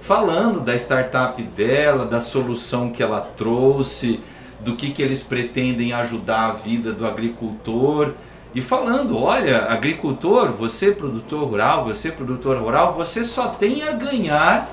falando 0.00 0.60
da 0.60 0.74
startup 0.74 1.42
dela, 1.42 2.06
da 2.06 2.20
solução 2.20 2.90
que 2.90 3.02
ela 3.02 3.20
trouxe, 3.20 4.20
do 4.60 4.74
que, 4.74 4.90
que 4.90 5.02
eles 5.02 5.22
pretendem 5.22 5.92
ajudar 5.92 6.48
a 6.48 6.52
vida 6.52 6.92
do 6.92 7.06
agricultor 7.06 8.14
e 8.54 8.60
falando, 8.60 9.16
olha, 9.16 9.66
agricultor, 9.66 10.50
você 10.50 10.90
produtor 10.92 11.48
rural, 11.48 11.84
você 11.84 12.10
produtor 12.10 12.58
rural, 12.58 12.94
você 12.94 13.24
só 13.24 13.48
tem 13.48 13.82
a 13.82 13.92
ganhar 13.92 14.68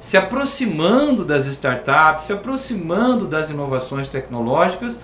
se 0.00 0.16
aproximando 0.16 1.24
das 1.24 1.46
startups, 1.46 2.26
se 2.26 2.32
aproximando 2.32 3.26
das 3.26 3.48
inovações 3.48 4.08
tecnológicas, 4.08 5.00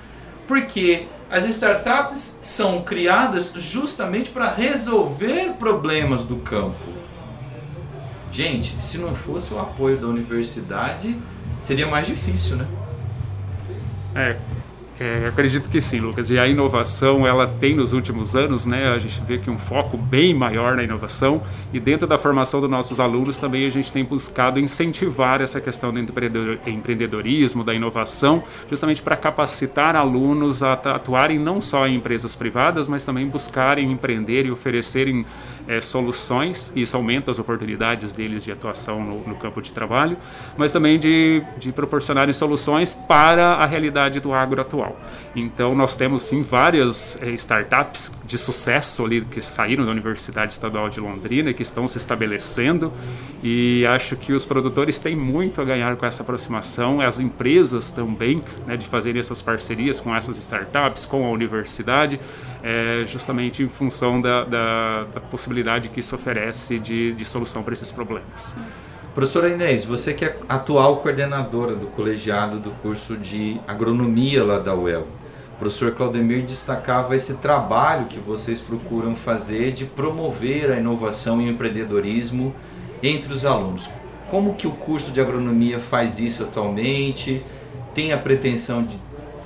porque 0.46 1.06
as 1.30 1.46
startups 1.46 2.36
são 2.42 2.82
criadas 2.82 3.52
justamente 3.54 4.30
para 4.30 4.50
resolver 4.50 5.52
problemas 5.58 6.24
do 6.24 6.36
campo. 6.36 6.86
Gente, 8.32 8.74
se 8.82 8.98
não 8.98 9.14
fosse 9.14 9.54
o 9.54 9.58
apoio 9.58 9.98
da 9.98 10.06
universidade, 10.06 11.16
seria 11.62 11.86
mais 11.86 12.06
difícil, 12.06 12.56
né? 12.56 12.66
É, 14.14 14.36
é, 15.00 15.26
acredito 15.28 15.68
que 15.68 15.80
sim, 15.80 16.00
Lucas. 16.00 16.28
E 16.28 16.38
a 16.38 16.46
inovação, 16.48 17.24
ela 17.24 17.46
tem 17.46 17.74
nos 17.74 17.92
últimos 17.92 18.34
anos, 18.34 18.66
né? 18.66 18.88
A 18.88 18.98
gente 18.98 19.20
vê 19.22 19.38
que 19.38 19.48
um 19.48 19.56
foco 19.56 19.96
bem 19.96 20.34
maior 20.34 20.76
na 20.76 20.82
inovação 20.82 21.40
e 21.72 21.78
dentro 21.78 22.06
da 22.06 22.18
formação 22.18 22.60
dos 22.60 22.68
nossos 22.68 22.98
alunos 22.98 23.36
também 23.36 23.64
a 23.64 23.70
gente 23.70 23.92
tem 23.92 24.04
buscado 24.04 24.58
incentivar 24.58 25.40
essa 25.40 25.60
questão 25.60 25.92
do 25.92 26.00
empreendedorismo, 26.00 27.62
da 27.62 27.72
inovação, 27.72 28.42
justamente 28.68 29.00
para 29.00 29.16
capacitar 29.16 29.94
alunos 29.94 30.64
a 30.64 30.72
atuarem 30.72 31.38
não 31.38 31.60
só 31.60 31.86
em 31.86 31.94
empresas 31.94 32.34
privadas, 32.34 32.88
mas 32.88 33.04
também 33.04 33.26
buscarem 33.28 33.92
empreender 33.92 34.46
e 34.46 34.50
oferecerem 34.50 35.24
é, 35.68 35.80
soluções. 35.80 36.72
Isso 36.74 36.96
aumenta 36.96 37.30
as 37.30 37.38
oportunidades 37.38 38.12
deles 38.12 38.42
de 38.42 38.50
atuação 38.50 39.00
no, 39.04 39.28
no 39.28 39.36
campo 39.36 39.62
de 39.62 39.70
trabalho, 39.70 40.16
mas 40.56 40.72
também 40.72 40.98
de, 40.98 41.42
de 41.56 41.70
proporcionarem 41.70 42.32
soluções 42.32 42.94
para 42.94 43.54
a 43.54 43.66
realidade 43.66 44.18
do 44.18 44.32
agro 44.32 44.60
atual. 44.60 44.87
Então 45.34 45.74
nós 45.74 45.94
temos 45.94 46.22
sim 46.22 46.42
várias 46.42 47.20
eh, 47.22 47.30
startups 47.30 48.12
de 48.24 48.36
sucesso 48.36 49.04
ali 49.04 49.22
que 49.22 49.40
saíram 49.40 49.84
da 49.84 49.90
Universidade 49.90 50.52
Estadual 50.52 50.88
de 50.88 51.00
Londrina 51.00 51.50
e 51.50 51.54
que 51.54 51.62
estão 51.62 51.86
se 51.86 51.98
estabelecendo 51.98 52.92
e 53.42 53.86
acho 53.86 54.16
que 54.16 54.32
os 54.32 54.44
produtores 54.44 54.98
têm 54.98 55.14
muito 55.16 55.60
a 55.60 55.64
ganhar 55.64 55.96
com 55.96 56.06
essa 56.06 56.22
aproximação, 56.22 57.00
as 57.00 57.18
empresas 57.18 57.90
também, 57.90 58.42
né, 58.66 58.76
de 58.76 58.86
fazerem 58.86 59.20
essas 59.20 59.40
parcerias 59.40 60.00
com 60.00 60.14
essas 60.14 60.36
startups, 60.36 61.04
com 61.04 61.24
a 61.24 61.30
universidade, 61.30 62.20
é, 62.62 63.04
justamente 63.06 63.62
em 63.62 63.68
função 63.68 64.20
da, 64.20 64.44
da, 64.44 65.04
da, 65.14 65.20
possibilidade 65.20 65.88
que 65.88 66.00
isso 66.00 66.14
oferece 66.14 66.78
de, 66.78 67.12
de 67.12 67.24
solução 67.24 67.62
para 67.62 67.74
esses 67.74 67.90
problemas. 67.90 68.54
Professora 69.18 69.48
Inês, 69.48 69.84
você 69.84 70.14
que 70.14 70.24
é 70.24 70.38
atual 70.48 70.98
coordenadora 70.98 71.74
do 71.74 71.88
colegiado 71.88 72.60
do 72.60 72.70
curso 72.70 73.16
de 73.16 73.60
agronomia 73.66 74.44
lá 74.44 74.60
da 74.60 74.76
UEL, 74.76 75.08
o 75.54 75.58
professor 75.58 75.90
Claudemir 75.90 76.44
destacava 76.44 77.16
esse 77.16 77.38
trabalho 77.38 78.06
que 78.06 78.20
vocês 78.20 78.60
procuram 78.60 79.16
fazer 79.16 79.72
de 79.72 79.84
promover 79.86 80.70
a 80.70 80.76
inovação 80.76 81.42
e 81.42 81.46
o 81.46 81.50
empreendedorismo 81.50 82.54
entre 83.02 83.32
os 83.32 83.44
alunos. 83.44 83.90
Como 84.30 84.54
que 84.54 84.68
o 84.68 84.70
curso 84.70 85.10
de 85.10 85.20
agronomia 85.20 85.80
faz 85.80 86.20
isso 86.20 86.44
atualmente? 86.44 87.42
Tem 87.96 88.12
a 88.12 88.18
pretensão 88.18 88.84
de 88.84 88.96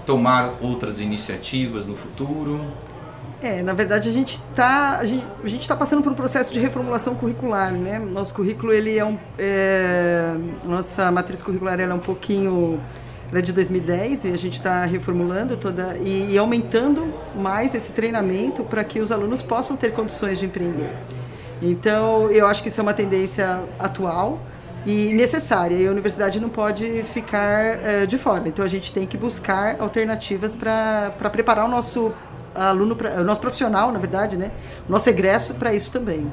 tomar 0.05 0.53
outras 0.61 1.01
iniciativas 1.01 1.87
no 1.87 1.97
futuro? 1.97 2.61
É, 3.43 3.61
na 3.61 3.73
verdade 3.73 4.09
a 4.09 4.13
gente 4.13 4.39
está 4.39 4.99
a 4.99 5.05
gente, 5.05 5.27
a 5.43 5.49
gente 5.49 5.67
tá 5.69 5.75
passando 5.75 6.01
por 6.01 6.13
um 6.13 6.15
processo 6.15 6.53
de 6.53 6.61
reformulação 6.61 7.13
curricular, 7.17 7.73
né? 7.73 7.99
Nosso 7.99 8.33
currículo 8.33 8.73
ele 8.73 8.97
é 8.97 9.05
um 9.05 9.19
é, 9.37 10.33
nossa 10.65 11.11
matriz 11.11 11.43
curricular 11.43 11.81
ela 11.81 11.93
é 11.93 11.95
um 11.97 11.99
pouquinho 11.99 12.81
ela 13.29 13.41
é 13.41 13.43
de 13.43 13.53
2010 13.53 14.27
e 14.27 14.29
a 14.29 14.39
gente 14.39 14.55
está 14.55 14.85
reformulando 14.85 15.57
toda 15.57 15.97
e, 15.97 16.33
e, 16.33 16.39
aumentando 16.39 17.13
mais 17.35 17.75
esse 17.75 17.91
treinamento 17.91 18.63
para 18.63 18.85
que 18.85 19.01
os 19.01 19.11
alunos 19.11 19.43
possam 19.43 19.77
ter 19.77 19.93
condições 19.93 20.39
de 20.39 20.47
empreender. 20.47 20.93
Então 21.61 22.31
eu 22.31 22.47
acho 22.47 22.63
que 22.63 22.69
isso 22.69 22.79
é 22.79 22.83
uma 22.83 22.95
tendência 22.95 23.61
atual 23.77 24.39
e 24.87 25.13
necessária 25.15 25.75
e 25.75 25.87
a 25.87 25.91
universidade 25.91 26.39
não 26.39 26.49
pode 26.49 27.03
ficar 27.13 27.61
é, 27.61 28.07
de 28.07 28.19
fora. 28.19 28.49
Então 28.49 28.65
a 28.65 28.69
gente 28.69 28.93
tem 28.93 29.05
que 29.05 29.17
buscar 29.17 29.81
alternativas 29.81 30.55
para 30.55 31.11
preparar 31.33 31.65
o 31.65 31.69
nosso 31.69 32.13
aluno, 32.55 32.97
pra, 32.97 33.21
o 33.21 33.25
nosso 33.25 33.41
profissional, 33.41 33.93
na 33.93 33.99
verdade, 33.99 34.37
né? 34.37 34.51
O 34.89 34.93
nosso 34.93 35.09
egresso 35.09 35.55
para 35.55 35.75
isso 35.75 35.93
também. 35.93 36.31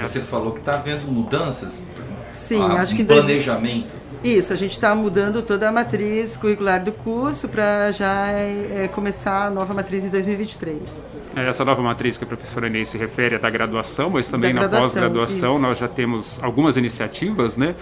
Você 0.00 0.20
falou 0.20 0.52
que 0.52 0.60
está 0.60 0.74
havendo 0.74 1.10
mudanças. 1.10 1.80
Sim, 2.28 2.62
ah, 2.62 2.80
acho 2.80 2.94
que 2.94 3.04
planejamento. 3.04 3.94
Isso, 4.22 4.52
a 4.52 4.56
gente 4.56 4.72
está 4.72 4.94
mudando 4.94 5.40
toda 5.40 5.68
a 5.68 5.72
matriz 5.72 6.36
curricular 6.36 6.84
do 6.84 6.92
curso 6.92 7.48
para 7.48 7.90
já 7.90 8.26
é, 8.26 8.86
começar 8.92 9.46
a 9.46 9.50
nova 9.50 9.72
matriz 9.72 10.04
em 10.04 10.10
2023. 10.10 11.04
É, 11.34 11.48
essa 11.48 11.64
nova 11.64 11.80
matriz 11.80 12.18
que 12.18 12.24
a 12.24 12.26
professora 12.26 12.66
Inês 12.66 12.90
se 12.90 12.98
refere 12.98 13.36
é 13.36 13.38
da 13.38 13.48
graduação, 13.48 14.10
mas 14.10 14.28
também 14.28 14.52
na 14.52 14.68
pós-graduação 14.68 15.58
nós 15.58 15.78
já 15.78 15.88
temos 15.88 16.42
algumas 16.42 16.76
iniciativas 16.76 17.56
né, 17.56 17.74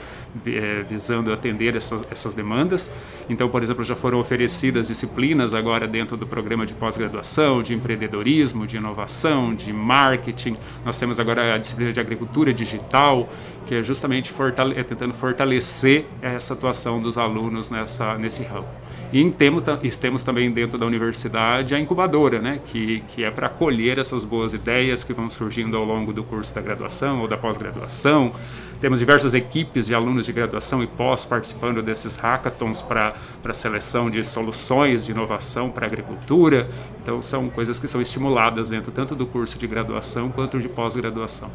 é, 0.46 0.84
visando 0.88 1.32
atender 1.32 1.74
essas, 1.74 2.04
essas 2.08 2.34
demandas. 2.34 2.88
Então, 3.28 3.48
por 3.48 3.62
exemplo, 3.62 3.82
já 3.82 3.96
foram 3.96 4.20
oferecidas 4.20 4.86
disciplinas 4.86 5.54
agora 5.54 5.88
dentro 5.88 6.16
do 6.16 6.26
programa 6.26 6.64
de 6.64 6.74
pós-graduação, 6.74 7.64
de 7.64 7.74
empreendedorismo, 7.74 8.64
de 8.64 8.76
inovação, 8.76 9.52
de 9.54 9.72
marketing. 9.72 10.56
Nós 10.84 10.98
temos 10.98 11.18
agora 11.18 11.54
a 11.54 11.58
disciplina 11.58 11.92
de 11.92 11.98
agricultura 11.98 12.52
digital, 12.52 13.28
que 13.68 13.74
é 13.74 13.82
justamente 13.82 14.32
fortale 14.32 14.74
é 14.78 14.82
tentando 14.82 15.12
fortalecer 15.12 16.06
essa 16.22 16.54
atuação 16.54 17.02
dos 17.02 17.18
alunos 17.18 17.68
nessa, 17.68 18.16
nesse 18.16 18.42
ramo. 18.42 18.66
E 19.12 19.30
temos, 19.30 19.62
temos 20.00 20.22
também 20.22 20.50
dentro 20.50 20.78
da 20.78 20.86
universidade 20.86 21.74
a 21.74 21.78
incubadora, 21.78 22.40
né, 22.40 22.60
que, 22.66 23.02
que 23.08 23.24
é 23.24 23.30
para 23.30 23.46
acolher 23.46 23.98
essas 23.98 24.24
boas 24.24 24.54
ideias 24.54 25.04
que 25.04 25.12
vão 25.12 25.30
surgindo 25.30 25.76
ao 25.76 25.84
longo 25.84 26.12
do 26.14 26.24
curso 26.24 26.54
da 26.54 26.62
graduação 26.62 27.20
ou 27.20 27.28
da 27.28 27.36
pós-graduação. 27.36 28.32
Temos 28.80 28.98
diversas 28.98 29.34
equipes 29.34 29.86
de 29.86 29.94
alunos 29.94 30.24
de 30.24 30.32
graduação 30.32 30.82
e 30.82 30.86
pós 30.86 31.26
participando 31.26 31.82
desses 31.82 32.16
hackathons 32.16 32.80
para 32.80 33.14
seleção 33.52 34.10
de 34.10 34.24
soluções 34.24 35.04
de 35.04 35.12
inovação 35.12 35.70
para 35.70 35.84
a 35.84 35.88
agricultura. 35.88 36.68
Então, 37.02 37.20
são 37.20 37.50
coisas 37.50 37.78
que 37.78 37.88
são 37.88 38.00
estimuladas 38.00 38.70
dentro 38.70 38.92
tanto 38.92 39.14
do 39.14 39.26
curso 39.26 39.58
de 39.58 39.66
graduação 39.66 40.30
quanto 40.30 40.58
de 40.58 40.68
pós-graduação. 40.68 41.50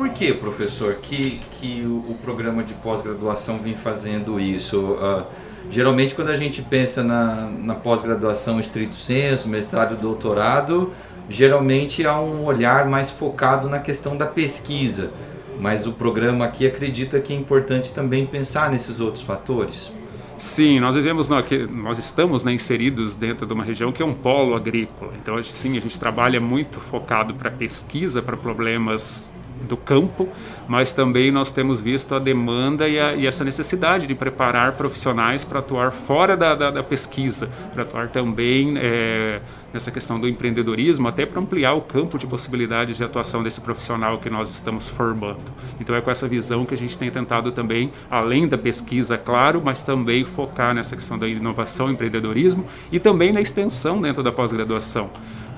Por 0.00 0.08
que, 0.08 0.32
professor, 0.32 0.94
que, 0.94 1.42
que 1.60 1.82
o, 1.82 2.12
o 2.12 2.16
programa 2.22 2.62
de 2.62 2.72
pós-graduação 2.72 3.58
vem 3.58 3.74
fazendo 3.74 4.40
isso? 4.40 4.80
Uh, 4.80 5.26
geralmente, 5.70 6.14
quando 6.14 6.30
a 6.30 6.36
gente 6.36 6.62
pensa 6.62 7.04
na, 7.04 7.50
na 7.50 7.74
pós-graduação 7.74 8.58
estrito 8.58 8.96
senso, 8.96 9.46
mestrado 9.46 9.92
e 9.92 9.98
doutorado, 9.98 10.90
geralmente 11.28 12.06
há 12.06 12.18
um 12.18 12.46
olhar 12.46 12.88
mais 12.88 13.10
focado 13.10 13.68
na 13.68 13.78
questão 13.78 14.16
da 14.16 14.24
pesquisa. 14.24 15.12
Mas 15.60 15.86
o 15.86 15.92
programa 15.92 16.46
aqui 16.46 16.66
acredita 16.66 17.20
que 17.20 17.34
é 17.34 17.36
importante 17.36 17.92
também 17.92 18.24
pensar 18.24 18.70
nesses 18.70 19.00
outros 19.00 19.22
fatores. 19.22 19.92
Sim, 20.38 20.80
nós 20.80 20.94
vivemos, 20.94 21.28
nós 21.28 21.98
estamos 21.98 22.42
né, 22.42 22.54
inseridos 22.54 23.14
dentro 23.14 23.46
de 23.46 23.52
uma 23.52 23.62
região 23.62 23.92
que 23.92 24.02
é 24.02 24.06
um 24.06 24.14
polo 24.14 24.56
agrícola. 24.56 25.12
Então, 25.20 25.42
sim, 25.42 25.76
a 25.76 25.80
gente 25.82 26.00
trabalha 26.00 26.40
muito 26.40 26.80
focado 26.80 27.34
para 27.34 27.50
pesquisa, 27.50 28.22
para 28.22 28.34
problemas 28.34 29.30
do 29.60 29.76
campo, 29.76 30.28
mas 30.68 30.92
também 30.92 31.30
nós 31.30 31.50
temos 31.50 31.80
visto 31.80 32.14
a 32.14 32.18
demanda 32.18 32.88
e, 32.88 32.98
a, 32.98 33.14
e 33.14 33.26
essa 33.26 33.44
necessidade 33.44 34.06
de 34.06 34.14
preparar 34.14 34.72
profissionais 34.72 35.44
para 35.44 35.58
atuar 35.58 35.90
fora 35.90 36.36
da, 36.36 36.54
da, 36.54 36.70
da 36.70 36.82
pesquisa, 36.82 37.48
para 37.72 37.82
atuar 37.82 38.08
também 38.08 38.74
é, 38.76 39.40
nessa 39.72 39.90
questão 39.90 40.18
do 40.18 40.28
empreendedorismo, 40.28 41.08
até 41.08 41.24
para 41.24 41.40
ampliar 41.40 41.74
o 41.74 41.80
campo 41.80 42.18
de 42.18 42.26
possibilidades 42.26 42.96
de 42.96 43.04
atuação 43.04 43.42
desse 43.42 43.60
profissional 43.60 44.18
que 44.18 44.30
nós 44.30 44.50
estamos 44.50 44.88
formando. 44.88 45.40
Então 45.80 45.94
é 45.94 46.00
com 46.00 46.10
essa 46.10 46.26
visão 46.26 46.64
que 46.64 46.74
a 46.74 46.78
gente 46.78 46.96
tem 46.96 47.10
tentado 47.10 47.52
também, 47.52 47.90
além 48.10 48.48
da 48.48 48.58
pesquisa, 48.58 49.16
claro, 49.16 49.60
mas 49.64 49.80
também 49.80 50.24
focar 50.24 50.74
nessa 50.74 50.96
questão 50.96 51.18
da 51.18 51.28
inovação, 51.28 51.90
empreendedorismo 51.90 52.64
e 52.90 52.98
também 52.98 53.32
na 53.32 53.40
extensão 53.40 54.00
dentro 54.00 54.22
da 54.22 54.32
pós-graduação 54.32 55.10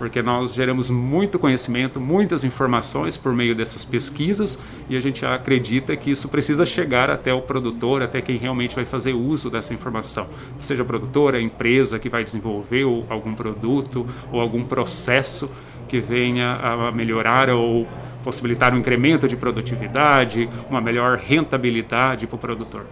porque 0.02 0.20
nós 0.20 0.52
geramos 0.52 0.90
muito 0.90 1.38
conhecimento, 1.38 2.00
muitas 2.00 2.42
informações 2.42 3.16
por 3.16 3.32
meio 3.32 3.54
dessas 3.54 3.84
pesquisas 3.84 4.58
e 4.88 4.96
a 4.96 5.00
gente 5.00 5.24
acredita 5.24 5.96
que 5.96 6.10
isso 6.10 6.28
precisa 6.28 6.66
chegar 6.66 7.08
até 7.08 7.32
o 7.32 7.40
produtor, 7.40 8.02
até 8.02 8.20
quem 8.20 8.36
realmente 8.36 8.74
vai 8.74 8.84
fazer 8.84 9.12
uso 9.12 9.48
dessa 9.48 9.72
informação, 9.72 10.26
seja 10.58 10.82
a 10.82 10.84
produtora, 10.84 11.38
a 11.38 11.40
empresa 11.40 12.00
que 12.00 12.08
vai 12.08 12.24
desenvolver 12.24 12.82
algum 13.08 13.32
produto 13.32 14.04
ou 14.32 14.40
algum 14.40 14.64
processo 14.64 15.48
que 15.86 16.00
venha 16.00 16.50
a 16.50 16.90
melhorar 16.90 17.48
ou 17.48 17.86
possibilitar 18.24 18.74
um 18.74 18.78
incremento 18.78 19.28
de 19.28 19.36
produtividade, 19.36 20.48
uma 20.68 20.80
melhor 20.80 21.16
rentabilidade 21.16 22.26
para 22.26 22.34
o 22.34 22.38
produtor. 22.40 22.86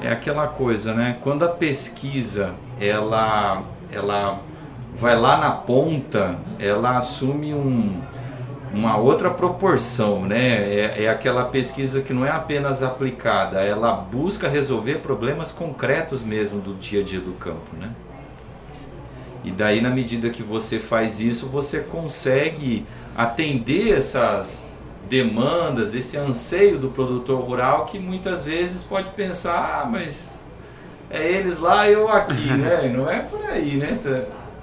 É 0.00 0.10
aquela 0.10 0.48
coisa, 0.48 0.94
né? 0.94 1.18
Quando 1.20 1.42
a 1.42 1.48
pesquisa 1.48 2.54
ela, 2.80 3.62
ela 3.92 4.40
vai 4.96 5.18
lá 5.18 5.36
na 5.36 5.50
ponta, 5.50 6.38
ela 6.58 6.96
assume 6.96 7.54
um, 7.54 8.00
uma 8.72 8.96
outra 8.96 9.30
proporção, 9.30 10.24
né? 10.24 10.72
É, 10.72 11.04
é, 11.04 11.08
aquela 11.08 11.44
pesquisa 11.44 12.02
que 12.02 12.12
não 12.12 12.24
é 12.24 12.30
apenas 12.30 12.82
aplicada, 12.82 13.60
ela 13.60 13.92
busca 13.92 14.48
resolver 14.48 14.96
problemas 14.96 15.50
concretos 15.50 16.22
mesmo 16.22 16.60
do 16.60 16.74
dia 16.74 17.00
a 17.00 17.04
dia 17.04 17.20
do 17.20 17.32
campo, 17.32 17.76
né? 17.78 17.90
E 19.42 19.50
daí, 19.50 19.80
na 19.80 19.90
medida 19.90 20.28
que 20.28 20.42
você 20.42 20.78
faz 20.78 21.18
isso, 21.18 21.46
você 21.46 21.80
consegue 21.80 22.86
atender 23.16 23.96
essas 23.96 24.68
demandas, 25.08 25.94
esse 25.94 26.16
anseio 26.16 26.78
do 26.78 26.90
produtor 26.90 27.40
rural 27.40 27.86
que 27.86 27.98
muitas 27.98 28.44
vezes 28.44 28.82
pode 28.82 29.10
pensar, 29.10 29.82
ah, 29.82 29.86
mas 29.86 30.30
é 31.08 31.26
eles 31.26 31.58
lá, 31.58 31.88
eu 31.88 32.08
aqui, 32.08 32.46
né? 32.52 32.88
Não 32.94 33.10
é 33.10 33.20
por 33.20 33.42
aí, 33.42 33.76
né? 33.76 33.98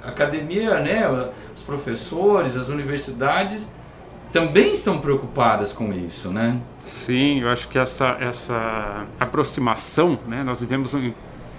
Academia, 0.08 0.80
né? 0.80 1.08
Os 1.56 1.64
professores, 1.64 2.56
as 2.56 2.70
universidades 2.70 3.72
também 4.32 4.74
estão 4.74 5.00
preocupadas 5.00 5.72
com 5.72 5.94
isso, 5.94 6.30
né? 6.30 6.60
Sim, 6.80 7.42
eu 7.42 7.50
acho 7.50 7.68
que 7.68 7.78
essa, 7.78 8.18
essa 8.20 9.06
aproximação, 9.20 10.20
né? 10.28 10.44
Nós 10.44 10.62
vivemos 10.62 10.96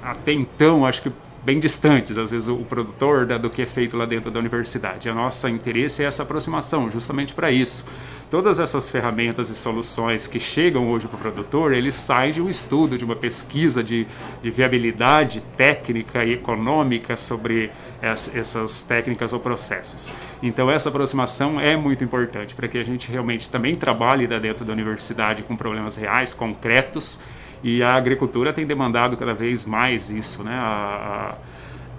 até 0.03 0.33
então, 0.33 0.87
acho 0.87 1.03
que 1.03 1.13
bem 1.49 1.59
distantes, 1.59 2.19
às 2.19 2.31
vezes, 2.31 2.47
o 2.47 2.59
produtor 2.59 3.25
da, 3.25 3.39
do 3.39 3.49
que 3.49 3.63
é 3.63 3.67
feito 3.67 3.97
lá 3.97 4.05
dentro 4.05 4.31
da 4.31 4.39
universidade. 4.39 5.09
A 5.09 5.15
nossa 5.15 5.49
interesse 5.49 6.03
é 6.03 6.07
essa 6.07 6.23
aproximação, 6.23 6.91
justamente 6.91 7.33
para 7.33 7.51
isso. 7.51 7.87
Todas 8.31 8.59
essas 8.59 8.91
ferramentas 8.91 9.49
e 9.49 9.55
soluções 9.55 10.27
que 10.27 10.39
chegam 10.39 10.91
hoje 10.91 11.09
para 11.09 11.17
o 11.17 11.19
produtor, 11.19 11.73
eles 11.73 11.95
saem 11.95 12.33
de 12.35 12.43
um 12.43 12.51
estudo, 12.51 12.99
de 12.99 13.05
uma 13.07 13.17
pesquisa 13.17 13.83
de, 13.83 14.07
de 14.43 14.51
viabilidade 14.51 15.43
técnica 15.57 16.23
e 16.23 16.35
econômica 16.35 17.17
sobre 17.17 17.71
as, 18.03 18.31
essas 18.37 18.83
técnicas 18.83 19.33
ou 19.33 19.41
processos. 19.41 20.13
Então, 20.43 20.71
essa 20.71 20.91
aproximação 20.91 21.59
é 21.59 21.79
muito 21.79 22.05
importante 22.05 22.55
para 22.55 22.69
que 22.69 22.77
a 22.77 22.85
gente 22.85 23.11
realmente 23.11 23.49
também 23.49 23.75
trabalhe 23.75 24.27
dentro 24.27 24.67
da 24.67 24.75
universidade 24.75 25.43
com 25.45 25.57
problemas 25.57 25.97
reais, 25.97 26.35
concretos, 26.35 27.19
e 27.63 27.83
a 27.83 27.95
agricultura 27.95 28.53
tem 28.53 28.67
demandado 28.67 29.17
cada 29.17 29.35
vez 29.35 29.65
mais 29.65 30.11
isso, 30.11 30.43
né? 30.43 30.55
A, 30.55 31.37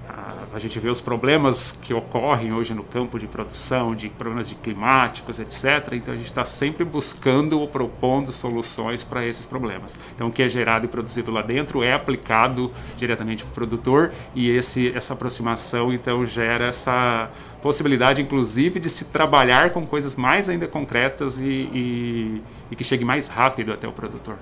a, 0.07 0.55
a, 0.55 0.59
gente 0.59 0.79
vê 0.79 0.89
os 0.89 1.01
problemas 1.01 1.77
que 1.81 1.93
ocorrem 1.93 2.53
hoje 2.53 2.73
no 2.73 2.83
campo 2.83 3.19
de 3.19 3.27
produção, 3.27 3.93
de 3.93 4.09
problemas 4.09 4.49
de 4.49 4.55
climáticos, 4.55 5.37
etc. 5.39 5.93
Então 5.93 6.13
a 6.13 6.17
gente 6.17 6.25
está 6.25 6.45
sempre 6.45 6.83
buscando 6.83 7.59
ou 7.59 7.67
propondo 7.67 8.31
soluções 8.31 9.03
para 9.03 9.25
esses 9.25 9.45
problemas. 9.45 9.99
Então 10.15 10.27
o 10.27 10.31
que 10.31 10.41
é 10.41 10.49
gerado 10.49 10.85
e 10.85 10.87
produzido 10.87 11.31
lá 11.31 11.41
dentro 11.41 11.83
é 11.83 11.93
aplicado 11.93 12.71
diretamente 12.97 13.43
para 13.43 13.51
o 13.51 13.53
produtor 13.53 14.11
e 14.33 14.51
esse, 14.51 14.95
essa 14.95 15.13
aproximação 15.13 15.93
então 15.93 16.25
gera 16.25 16.65
essa 16.65 17.29
possibilidade, 17.61 18.21
inclusive, 18.21 18.79
de 18.79 18.89
se 18.89 19.05
trabalhar 19.05 19.71
com 19.71 19.85
coisas 19.85 20.15
mais 20.15 20.47
ainda 20.47 20.67
concretas 20.67 21.37
e, 21.39 21.43
e, 21.43 22.41
e 22.71 22.75
que 22.75 22.83
chegue 22.83 23.03
mais 23.03 23.27
rápido 23.27 23.73
até 23.73 23.87
o 23.87 23.91
produtor. 23.91 24.37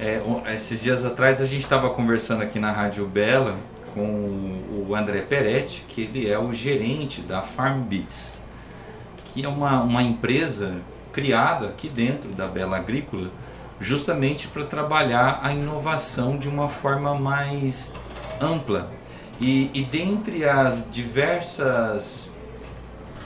É, 0.00 0.22
esses 0.54 0.80
dias 0.80 1.04
atrás 1.04 1.40
a 1.40 1.46
gente 1.46 1.62
estava 1.62 1.90
conversando 1.90 2.40
aqui 2.42 2.60
na 2.60 2.70
Rádio 2.70 3.04
Bela 3.04 3.56
com 3.94 4.62
o 4.88 4.94
André 4.94 5.22
Peretti, 5.22 5.84
que 5.88 6.02
ele 6.02 6.30
é 6.30 6.38
o 6.38 6.54
gerente 6.54 7.20
da 7.20 7.42
Farm 7.42 7.82
Beats, 7.82 8.40
que 9.24 9.44
é 9.44 9.48
uma, 9.48 9.82
uma 9.82 10.00
empresa 10.00 10.76
criada 11.10 11.66
aqui 11.66 11.88
dentro 11.88 12.28
da 12.30 12.46
Bela 12.46 12.76
Agrícola 12.76 13.28
justamente 13.80 14.46
para 14.46 14.64
trabalhar 14.64 15.40
a 15.42 15.52
inovação 15.52 16.38
de 16.38 16.48
uma 16.48 16.68
forma 16.68 17.16
mais 17.16 17.92
ampla. 18.40 18.92
E, 19.40 19.68
e 19.74 19.84
dentre 19.84 20.48
as 20.48 20.88
diversas 20.92 22.30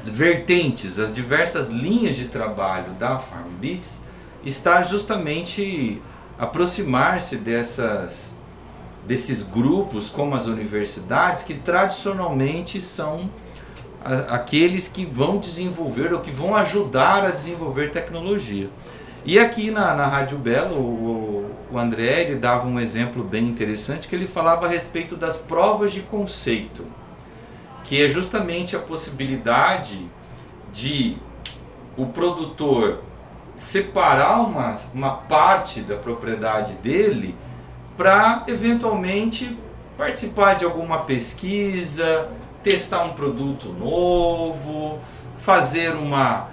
vertentes, 0.05 0.99
as 0.99 1.14
diversas 1.14 1.68
linhas 1.68 2.16
de 2.16 2.29
trabalho 2.29 2.92
da 2.94 3.18
Farm 3.18 3.51
Beats, 3.61 4.01
está 4.42 4.81
justamente 4.81 6.01
aproximar-se 6.38 7.37
dessas 7.37 8.40
desses 9.07 9.42
grupos 9.42 10.09
como 10.09 10.35
as 10.35 10.47
universidades 10.47 11.42
que 11.42 11.55
tradicionalmente 11.55 12.81
são 12.81 13.29
a, 14.05 14.37
aqueles 14.37 14.88
que 14.88 15.05
vão 15.05 15.38
desenvolver 15.38 16.12
ou 16.12 16.21
que 16.21 16.31
vão 16.31 16.55
ajudar 16.55 17.25
a 17.25 17.31
desenvolver 17.31 17.90
tecnologia. 17.90 18.68
E 19.25 19.38
aqui 19.38 19.71
na, 19.71 19.95
na 19.95 20.07
Rádio 20.07 20.38
Belo, 20.38 20.77
o, 20.77 21.51
o 21.71 21.79
André 21.79 22.23
ele 22.23 22.37
dava 22.37 22.66
um 22.66 22.79
exemplo 22.79 23.23
bem 23.23 23.49
interessante 23.49 24.09
que 24.09 24.14
ele 24.14 24.27
falava 24.27 24.66
a 24.66 24.68
respeito 24.68 25.16
das 25.16 25.37
provas 25.37 25.92
de 25.92 26.01
conceito, 26.01 26.85
que 27.85 28.03
é 28.03 28.09
justamente 28.09 28.75
a 28.75 28.81
possibilidade 28.81 30.07
de 30.73 31.16
o 31.97 32.07
produtor 32.07 33.01
separar 33.55 34.41
uma, 34.41 34.77
uma 34.95 35.11
parte 35.11 35.81
da 35.81 35.97
propriedade 35.97 36.75
dele 36.75 37.35
para 37.97 38.45
eventualmente 38.47 39.59
participar 39.97 40.55
de 40.55 40.65
alguma 40.65 41.01
pesquisa, 41.01 42.29
testar 42.62 43.05
um 43.05 43.12
produto 43.12 43.69
novo, 43.69 44.99
fazer 45.38 45.95
uma 45.95 46.49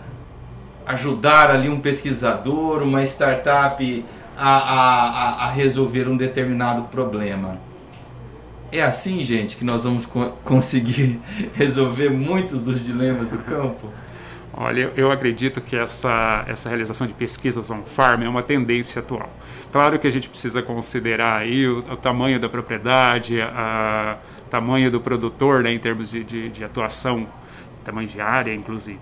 ajudar 0.86 1.52
ali 1.52 1.70
um 1.70 1.80
pesquisador, 1.80 2.82
uma 2.82 3.04
startup 3.04 4.06
a, 4.36 4.50
a, 4.50 5.46
a 5.46 5.52
resolver 5.52 6.08
um 6.08 6.18
determinado 6.18 6.84
problema. 6.84 7.60
É 8.72 8.82
assim, 8.82 9.24
gente, 9.24 9.56
que 9.56 9.64
nós 9.64 9.84
vamos 9.84 10.06
co 10.06 10.32
conseguir 10.44 11.20
resolver 11.54 12.10
muitos 12.10 12.64
dos 12.64 12.84
dilemas 12.84 13.28
do 13.28 13.38
campo? 13.40 13.88
Olha, 14.62 14.91
eu 14.98 15.10
acredito 15.10 15.62
que 15.62 15.74
essa, 15.74 16.43
essa 16.45 16.67
realização 16.67 17.08
de 17.08 17.13
pesquisas 17.13 17.69
on-farm 17.72 18.24
é 18.24 18.28
uma 18.28 18.43
tendência 18.43 19.00
atual. 19.00 19.30
Claro 19.72 19.98
que 19.98 20.06
a 20.06 20.10
gente 20.10 20.28
precisa 20.28 20.62
considerar 20.62 21.38
aí 21.38 21.65
o, 21.65 21.78
o 21.78 21.95
tamanho 21.95 22.38
da 22.41 22.50
propriedade, 22.50 23.38
o 23.39 24.50
tamanho 24.50 24.91
do 24.91 25.00
produtor 25.00 25.63
né, 25.63 25.72
em 25.72 25.80
termos 25.80 26.12
de, 26.12 26.26
de, 26.26 26.50
de 26.50 26.62
atuação, 26.65 27.26
tamanho 27.86 28.10
de 28.10 28.19
área, 28.19 28.54
inclusive. 28.54 29.00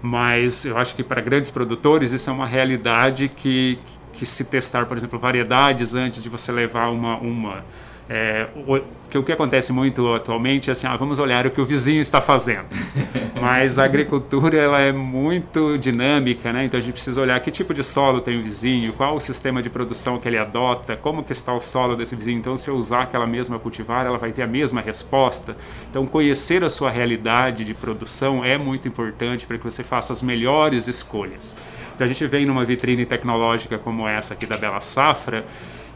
Mas 0.00 0.64
eu 0.64 0.78
acho 0.78 0.94
que 0.94 1.02
para 1.02 1.20
grandes 1.20 1.50
produtores 1.50 2.12
isso 2.12 2.30
é 2.30 2.32
uma 2.32 2.46
realidade 2.46 3.28
que, 3.28 3.80
que 4.12 4.24
se 4.24 4.44
testar, 4.44 4.86
por 4.86 4.96
exemplo, 4.96 5.18
variedades 5.18 5.96
antes 5.96 6.22
de 6.22 6.28
você 6.28 6.52
levar 6.52 6.90
uma, 6.90 7.16
uma 7.16 7.64
é, 8.14 8.46
o, 8.54 8.78
que 9.08 9.16
o 9.16 9.22
que 9.22 9.32
acontece 9.32 9.72
muito 9.72 10.12
atualmente 10.12 10.68
é 10.68 10.72
assim, 10.72 10.86
ah, 10.86 10.94
vamos 10.98 11.18
olhar 11.18 11.46
o 11.46 11.50
que 11.50 11.62
o 11.62 11.64
vizinho 11.64 11.98
está 11.98 12.20
fazendo. 12.20 12.66
Mas 13.40 13.78
a 13.78 13.84
agricultura 13.84 14.58
ela 14.58 14.78
é 14.80 14.92
muito 14.92 15.78
dinâmica, 15.78 16.52
né? 16.52 16.66
Então 16.66 16.76
a 16.76 16.82
gente 16.82 16.92
precisa 16.92 17.22
olhar 17.22 17.40
que 17.40 17.50
tipo 17.50 17.72
de 17.72 17.82
solo 17.82 18.20
tem 18.20 18.38
o 18.38 18.42
vizinho, 18.42 18.92
qual 18.92 19.16
o 19.16 19.20
sistema 19.20 19.62
de 19.62 19.70
produção 19.70 20.18
que 20.18 20.28
ele 20.28 20.36
adota, 20.36 20.94
como 20.94 21.24
que 21.24 21.32
está 21.32 21.54
o 21.54 21.60
solo 21.60 21.96
desse 21.96 22.14
vizinho. 22.14 22.38
Então 22.38 22.54
se 22.54 22.68
eu 22.68 22.76
usar 22.76 23.04
aquela 23.04 23.26
mesma 23.26 23.58
cultivar, 23.58 24.04
ela 24.04 24.18
vai 24.18 24.30
ter 24.30 24.42
a 24.42 24.46
mesma 24.46 24.82
resposta. 24.82 25.56
Então 25.90 26.06
conhecer 26.06 26.62
a 26.62 26.68
sua 26.68 26.90
realidade 26.90 27.64
de 27.64 27.72
produção 27.72 28.44
é 28.44 28.58
muito 28.58 28.86
importante 28.86 29.46
para 29.46 29.56
que 29.56 29.64
você 29.64 29.82
faça 29.82 30.12
as 30.12 30.20
melhores 30.20 30.86
escolhas. 30.86 31.56
Então 31.94 32.04
a 32.04 32.08
gente 32.08 32.26
vem 32.26 32.44
numa 32.44 32.62
vitrine 32.62 33.06
tecnológica 33.06 33.78
como 33.78 34.06
essa 34.06 34.34
aqui 34.34 34.44
da 34.44 34.58
Bela 34.58 34.82
Safra, 34.82 35.46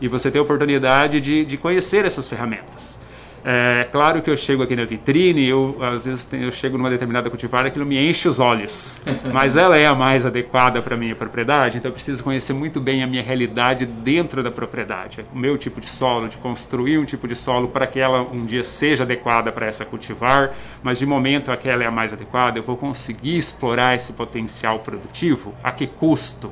e 0.01 0.09
você 0.09 0.31
tem 0.31 0.39
a 0.39 0.43
oportunidade 0.43 1.21
de, 1.21 1.45
de 1.45 1.57
conhecer 1.57 2.05
essas 2.05 2.29
ferramentas. 2.29 2.99
É 3.49 3.85
claro 3.85 4.21
que 4.23 4.29
eu 4.29 4.37
chego 4.37 4.65
aqui 4.65 4.75
na 4.75 4.85
vitrine, 4.85 5.49
eu 5.49 5.77
às 5.81 6.05
vezes 6.05 6.27
eu 6.33 6.51
chego 6.51 6.77
numa 6.77 6.91
determinada 6.91 7.31
cultivar 7.31 7.65
e 7.65 7.69
aquilo 7.69 7.87
me 7.87 7.97
enche 7.97 8.27
os 8.27 8.41
olhos, 8.41 8.97
mas 9.33 9.57
ela 9.57 9.77
é 9.77 9.87
a 9.87 9.95
mais 9.95 10.27
adequada 10.27 10.83
para 10.83 10.97
a 10.97 10.99
minha 10.99 11.15
propriedade, 11.15 11.79
então 11.79 11.89
eu 11.89 11.93
preciso 11.93 12.25
conhecer 12.25 12.53
muito 12.53 12.81
bem 12.81 13.05
a 13.05 13.07
minha 13.07 13.23
realidade 13.23 13.87
dentro 13.87 14.43
da 14.43 14.51
propriedade, 14.51 15.25
o 15.33 15.39
meu 15.39 15.57
tipo 15.57 15.81
de 15.81 15.89
solo, 15.89 16.29
de 16.29 16.37
construir 16.39 16.99
um 16.99 17.05
tipo 17.05 17.29
de 17.29 17.37
solo 17.37 17.69
para 17.69 17.87
que 17.87 18.01
ela 18.01 18.21
um 18.21 18.45
dia 18.45 18.65
seja 18.65 19.05
adequada 19.05 19.53
para 19.53 19.67
essa 19.67 19.85
cultivar, 19.85 20.53
mas 20.83 20.99
de 20.99 21.07
momento 21.07 21.53
aquela 21.53 21.85
é 21.85 21.87
a 21.87 21.91
mais 21.93 22.13
adequada, 22.13 22.59
eu 22.59 22.65
vou 22.65 22.77
conseguir 22.77 23.39
explorar 23.39 23.95
esse 23.95 24.13
potencial 24.13 24.81
produtivo, 24.81 25.55
a 25.63 25.71
que 25.71 25.87
custo? 25.87 26.51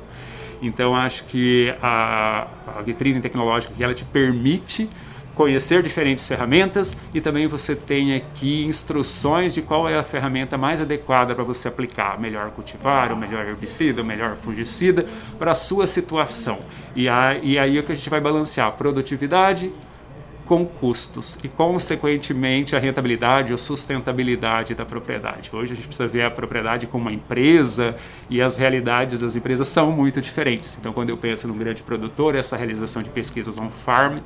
Então 0.61 0.95
acho 0.95 1.23
que 1.25 1.73
a, 1.81 2.47
a 2.77 2.81
vitrine 2.81 3.21
tecnológica 3.21 3.73
que 3.73 3.83
ela 3.83 3.93
te 3.93 4.05
permite 4.05 4.89
conhecer 5.35 5.83
diferentes 5.83 6.25
ferramentas 6.25 6.95
e 7.13 7.19
também 7.19 7.45
você 7.45 7.75
tem 7.75 8.15
aqui 8.15 8.63
instruções 8.63 9.53
de 9.53 9.61
qual 9.61 9.87
é 9.87 9.97
a 9.97 10.03
ferramenta 10.03 10.57
mais 10.57 10.79
adequada 10.79 11.35
para 11.35 11.43
você 11.43 11.67
aplicar, 11.67 12.17
melhor 12.19 12.49
cultivar, 12.51 13.11
o 13.11 13.17
melhor 13.17 13.45
herbicida, 13.45 14.01
o 14.01 14.05
melhor 14.05 14.37
fungicida 14.37 15.05
para 15.37 15.51
a 15.51 15.55
sua 15.55 15.85
situação. 15.85 16.59
E, 16.95 17.03
e 17.43 17.59
aí 17.59 17.77
é 17.77 17.81
que 17.83 17.91
a 17.91 17.95
gente 17.95 18.09
vai 18.09 18.21
balancear 18.21 18.71
produtividade 18.71 19.71
com 20.45 20.65
custos 20.65 21.37
e, 21.43 21.47
consequentemente, 21.47 22.75
a 22.75 22.79
rentabilidade 22.79 23.51
ou 23.51 23.57
sustentabilidade 23.57 24.75
da 24.75 24.85
propriedade. 24.85 25.49
Hoje 25.51 25.73
a 25.73 25.75
gente 25.75 25.87
precisa 25.87 26.07
ver 26.07 26.23
a 26.23 26.31
propriedade 26.31 26.87
como 26.87 27.05
uma 27.05 27.13
empresa 27.13 27.95
e 28.29 28.41
as 28.41 28.57
realidades 28.57 29.19
das 29.19 29.35
empresas 29.35 29.67
são 29.67 29.91
muito 29.91 30.21
diferentes. 30.21 30.77
Então, 30.79 30.93
quando 30.93 31.09
eu 31.09 31.17
penso 31.17 31.47
num 31.47 31.57
grande 31.57 31.81
produtor, 31.81 32.35
essa 32.35 32.55
realização 32.55 33.01
de 33.01 33.09
pesquisas 33.09 33.57
on-farm 33.57 34.19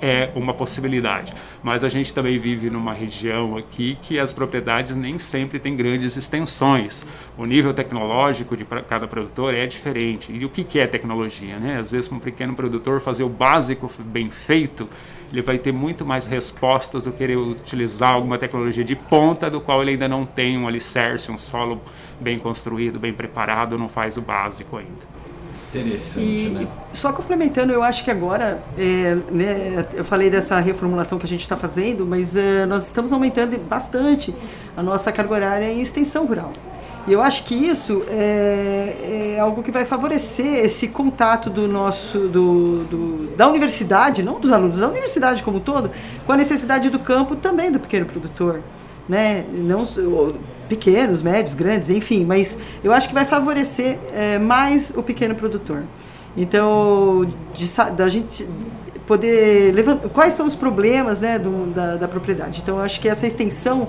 é 0.00 0.30
uma 0.34 0.54
possibilidade. 0.54 1.34
Mas 1.62 1.84
a 1.84 1.88
gente 1.88 2.12
também 2.14 2.38
vive 2.38 2.70
numa 2.70 2.94
região 2.94 3.56
aqui 3.56 3.98
que 4.02 4.18
as 4.18 4.32
propriedades 4.32 4.96
nem 4.96 5.18
sempre 5.18 5.58
têm 5.58 5.76
grandes 5.76 6.16
extensões. 6.16 7.06
O 7.36 7.44
nível 7.44 7.74
tecnológico 7.74 8.56
de 8.56 8.64
cada 8.64 9.06
produtor 9.06 9.54
é 9.54 9.66
diferente. 9.66 10.32
E 10.32 10.44
o 10.44 10.48
que 10.48 10.78
é 10.78 10.86
tecnologia? 10.86 11.58
Né? 11.58 11.78
Às 11.78 11.90
vezes, 11.90 12.08
para 12.08 12.16
um 12.16 12.20
pequeno 12.20 12.54
produtor 12.54 13.00
fazer 13.00 13.22
o 13.22 13.28
básico 13.28 13.90
bem 13.98 14.30
feito, 14.30 14.88
ele 15.32 15.42
vai 15.42 15.58
ter 15.58 15.72
muito 15.72 16.04
mais 16.04 16.26
respostas 16.26 17.04
do 17.04 17.12
que 17.12 17.18
querer 17.18 17.36
utilizar 17.36 18.14
alguma 18.14 18.36
tecnologia 18.38 18.82
de 18.82 18.96
ponta 18.96 19.48
do 19.48 19.60
qual 19.60 19.82
ele 19.82 19.92
ainda 19.92 20.08
não 20.08 20.26
tem 20.26 20.58
um 20.58 20.66
alicerce, 20.66 21.30
um 21.30 21.38
solo 21.38 21.80
bem 22.18 22.38
construído, 22.38 22.98
bem 22.98 23.12
preparado, 23.12 23.78
não 23.78 23.88
faz 23.88 24.16
o 24.16 24.22
básico 24.22 24.76
ainda. 24.76 25.20
Interessante, 25.70 26.46
e, 26.46 26.48
né? 26.48 26.66
Só 26.92 27.12
complementando, 27.12 27.72
eu 27.72 27.80
acho 27.80 28.02
que 28.02 28.10
agora, 28.10 28.60
é, 28.76 29.16
né, 29.30 29.86
eu 29.94 30.04
falei 30.04 30.28
dessa 30.28 30.58
reformulação 30.58 31.16
que 31.16 31.24
a 31.24 31.28
gente 31.28 31.42
está 31.42 31.56
fazendo, 31.56 32.04
mas 32.04 32.34
é, 32.34 32.66
nós 32.66 32.86
estamos 32.88 33.12
aumentando 33.12 33.56
bastante 33.56 34.34
a 34.76 34.82
nossa 34.82 35.12
carga 35.12 35.32
horária 35.32 35.72
em 35.72 35.80
extensão 35.80 36.26
rural. 36.26 36.52
E 37.06 37.12
eu 37.12 37.22
acho 37.22 37.44
que 37.44 37.54
isso 37.54 38.02
é, 38.08 39.34
é, 39.36 39.40
algo 39.40 39.62
que 39.62 39.70
vai 39.70 39.84
favorecer 39.84 40.64
esse 40.64 40.88
contato 40.88 41.48
do 41.48 41.66
nosso, 41.66 42.28
do, 42.28 42.84
do, 42.84 43.36
da 43.36 43.48
universidade, 43.48 44.22
não 44.22 44.38
dos 44.38 44.52
alunos, 44.52 44.78
da 44.78 44.88
universidade 44.88 45.42
como 45.42 45.58
um 45.58 45.60
todo, 45.60 45.90
com 46.26 46.32
a 46.32 46.36
necessidade 46.36 46.90
do 46.90 46.98
campo 46.98 47.34
também 47.36 47.72
do 47.72 47.80
pequeno 47.80 48.06
produtor. 48.06 48.60
Né? 49.08 49.44
Não, 49.52 49.84
pequenos, 50.68 51.22
médios, 51.22 51.54
grandes, 51.54 51.90
enfim, 51.90 52.24
mas 52.24 52.56
eu 52.84 52.92
acho 52.92 53.08
que 53.08 53.14
vai 53.14 53.24
favorecer 53.24 53.98
é, 54.12 54.38
mais 54.38 54.92
o 54.94 55.02
pequeno 55.02 55.34
produtor. 55.34 55.82
Então, 56.36 57.28
de, 57.52 57.68
da 57.96 58.08
gente 58.08 58.48
poder 59.06 59.74
levantar 59.74 60.08
quais 60.10 60.34
são 60.34 60.46
os 60.46 60.54
problemas 60.54 61.20
né, 61.20 61.36
do, 61.36 61.66
da, 61.74 61.96
da 61.96 62.06
propriedade. 62.06 62.60
Então, 62.62 62.76
eu 62.76 62.84
acho 62.84 63.00
que 63.00 63.08
essa 63.08 63.26
extensão, 63.26 63.88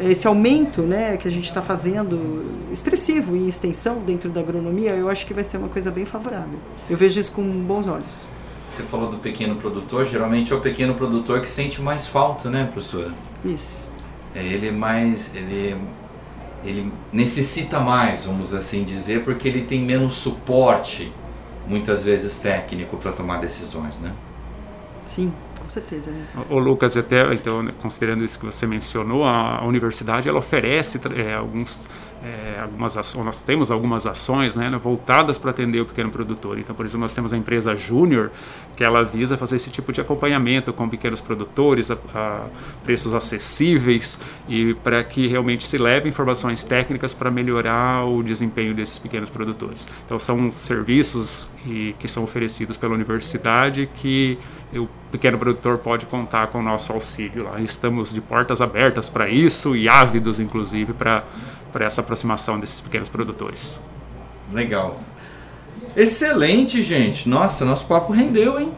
esse 0.00 0.26
aumento 0.26 0.82
né, 0.82 1.16
que 1.16 1.28
a 1.28 1.30
gente 1.30 1.44
está 1.44 1.60
fazendo, 1.60 2.44
expressivo 2.72 3.36
em 3.36 3.46
extensão 3.46 3.98
dentro 4.00 4.30
da 4.30 4.40
agronomia, 4.40 4.92
eu 4.92 5.08
acho 5.08 5.26
que 5.26 5.34
vai 5.34 5.44
ser 5.44 5.58
uma 5.58 5.68
coisa 5.68 5.90
bem 5.90 6.04
favorável. 6.04 6.58
Eu 6.88 6.96
vejo 6.96 7.20
isso 7.20 7.32
com 7.32 7.42
bons 7.42 7.86
olhos. 7.86 8.26
Você 8.70 8.82
falou 8.84 9.10
do 9.10 9.18
pequeno 9.18 9.56
produtor, 9.56 10.06
geralmente 10.06 10.52
é 10.52 10.56
o 10.56 10.60
pequeno 10.60 10.94
produtor 10.94 11.40
que 11.40 11.48
sente 11.48 11.82
mais 11.82 12.06
falta, 12.06 12.48
né, 12.48 12.64
professora? 12.72 13.12
Isso. 13.44 13.90
É, 14.34 14.42
ele 14.42 14.68
é 14.68 14.72
mais. 14.72 15.34
Ele 15.34 15.76
ele 16.64 16.92
necessita 17.12 17.80
mais, 17.80 18.24
vamos 18.24 18.54
assim 18.54 18.84
dizer, 18.84 19.24
porque 19.24 19.48
ele 19.48 19.62
tem 19.62 19.80
menos 19.80 20.14
suporte, 20.14 21.12
muitas 21.66 22.04
vezes 22.04 22.36
técnico, 22.36 22.96
para 22.96 23.10
tomar 23.12 23.40
decisões, 23.40 23.98
né? 23.98 24.12
Sim, 25.14 25.30
com 25.60 25.68
certeza. 25.68 26.10
Né? 26.10 26.26
O 26.48 26.58
Lucas, 26.58 26.96
até 26.96 27.34
então, 27.34 27.66
considerando 27.82 28.24
isso 28.24 28.38
que 28.38 28.46
você 28.46 28.66
mencionou, 28.66 29.24
a, 29.24 29.58
a 29.58 29.66
universidade 29.66 30.26
ela 30.26 30.38
oferece 30.38 30.98
é, 31.14 31.34
alguns 31.34 31.86
é, 32.24 32.60
algumas 32.60 32.96
ações, 32.96 33.24
nós 33.24 33.42
temos 33.42 33.70
algumas 33.70 34.06
ações 34.06 34.54
né, 34.54 34.70
voltadas 34.80 35.38
para 35.38 35.50
atender 35.50 35.80
o 35.80 35.86
pequeno 35.86 36.08
produtor. 36.08 36.56
Então, 36.58 36.74
por 36.74 36.86
exemplo, 36.86 37.00
nós 37.00 37.14
temos 37.14 37.32
a 37.32 37.36
empresa 37.36 37.74
Júnior, 37.74 38.30
que 38.76 38.84
ela 38.84 39.02
visa 39.02 39.36
fazer 39.36 39.56
esse 39.56 39.70
tipo 39.70 39.92
de 39.92 40.00
acompanhamento 40.00 40.72
com 40.72 40.88
pequenos 40.88 41.20
produtores 41.20 41.90
a, 41.90 41.98
a 42.14 42.46
preços 42.84 43.12
acessíveis 43.12 44.18
e 44.48 44.72
para 44.84 45.02
que 45.02 45.26
realmente 45.26 45.66
se 45.66 45.76
leve 45.76 46.08
informações 46.08 46.62
técnicas 46.62 47.12
para 47.12 47.30
melhorar 47.30 48.04
o 48.04 48.22
desempenho 48.22 48.72
desses 48.72 48.98
pequenos 49.00 49.28
produtores. 49.28 49.88
Então, 50.06 50.18
são 50.18 50.52
serviços 50.52 51.48
e, 51.66 51.94
que 51.98 52.06
são 52.06 52.22
oferecidos 52.22 52.76
pela 52.76 52.94
universidade 52.94 53.88
que 53.96 54.38
o 54.78 54.88
pequeno 55.10 55.38
produtor 55.38 55.78
pode 55.78 56.06
contar 56.06 56.46
com 56.48 56.58
o 56.58 56.62
nosso 56.62 56.92
auxílio 56.92 57.44
lá. 57.44 57.60
Estamos 57.60 58.12
de 58.12 58.20
portas 58.20 58.60
abertas 58.60 59.08
para 59.08 59.28
isso 59.28 59.76
e 59.76 59.88
ávidos, 59.88 60.40
inclusive, 60.40 60.92
para 60.92 61.24
essa 61.80 62.00
aproximação 62.00 62.58
desses 62.58 62.80
pequenos 62.80 63.08
produtores. 63.08 63.80
Legal. 64.52 65.00
Excelente, 65.96 66.80
gente. 66.82 67.28
Nossa, 67.28 67.64
nosso 67.64 67.86
papo 67.86 68.12
rendeu, 68.12 68.58
hein? 68.58 68.72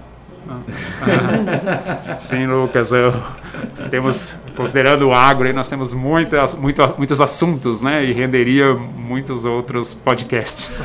Ah, 0.49 2.17
sim, 2.19 2.47
Lucas. 2.47 2.93
Eu, 2.93 3.13
temos, 3.91 4.37
considerando 4.57 5.09
o 5.09 5.13
agro, 5.13 5.53
nós 5.53 5.69
temos 5.69 5.95
muitas, 5.95 6.55
muito, 6.55 6.83
muitos 6.99 7.21
assuntos, 7.21 7.81
né? 7.81 8.05
E 8.05 8.13
renderia 8.13 8.75
muitos 8.75 9.45
outros 9.45 9.95
podcasts. 9.95 10.83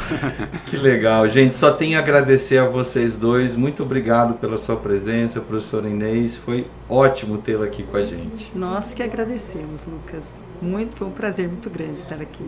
Que 0.66 0.78
legal, 0.78 1.28
gente. 1.28 1.56
Só 1.56 1.72
tenho 1.72 1.98
a 1.98 2.02
agradecer 2.02 2.58
a 2.58 2.66
vocês 2.66 3.16
dois. 3.16 3.56
Muito 3.56 3.84
obrigado 3.84 4.36
pela 4.36 4.58
sua 4.58 4.76
presença, 4.76 5.42
professor 5.42 5.86
Inês. 5.86 6.38
Foi 6.38 6.68
ótimo 6.88 7.38
tê-la 7.38 7.66
aqui 7.66 7.84
com 7.84 7.98
a 7.98 8.04
gente. 8.04 8.52
Nós 8.56 8.94
que 8.94 9.04
agradecemos, 9.04 9.86
Lucas. 9.86 10.44
Muito, 10.62 10.96
foi 10.96 11.08
um 11.08 11.12
prazer 11.12 11.48
muito 11.48 11.70
grande 11.70 12.00
estar 12.00 12.22
aqui. 12.22 12.46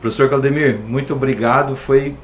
Professor 0.00 0.28
Caldemir, 0.28 0.78
muito 0.78 1.14
obrigado. 1.14 1.74
Foi 1.74 2.16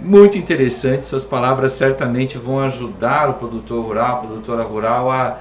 muito 0.00 0.38
interessante. 0.38 1.06
Suas 1.06 1.24
palavras 1.24 1.72
certamente 1.72 2.38
vão 2.38 2.60
ajudar 2.60 3.30
o 3.30 3.34
produtor 3.34 3.84
rural, 3.84 4.16
a 4.16 4.18
produtora 4.20 4.62
rural 4.62 5.10
a 5.10 5.38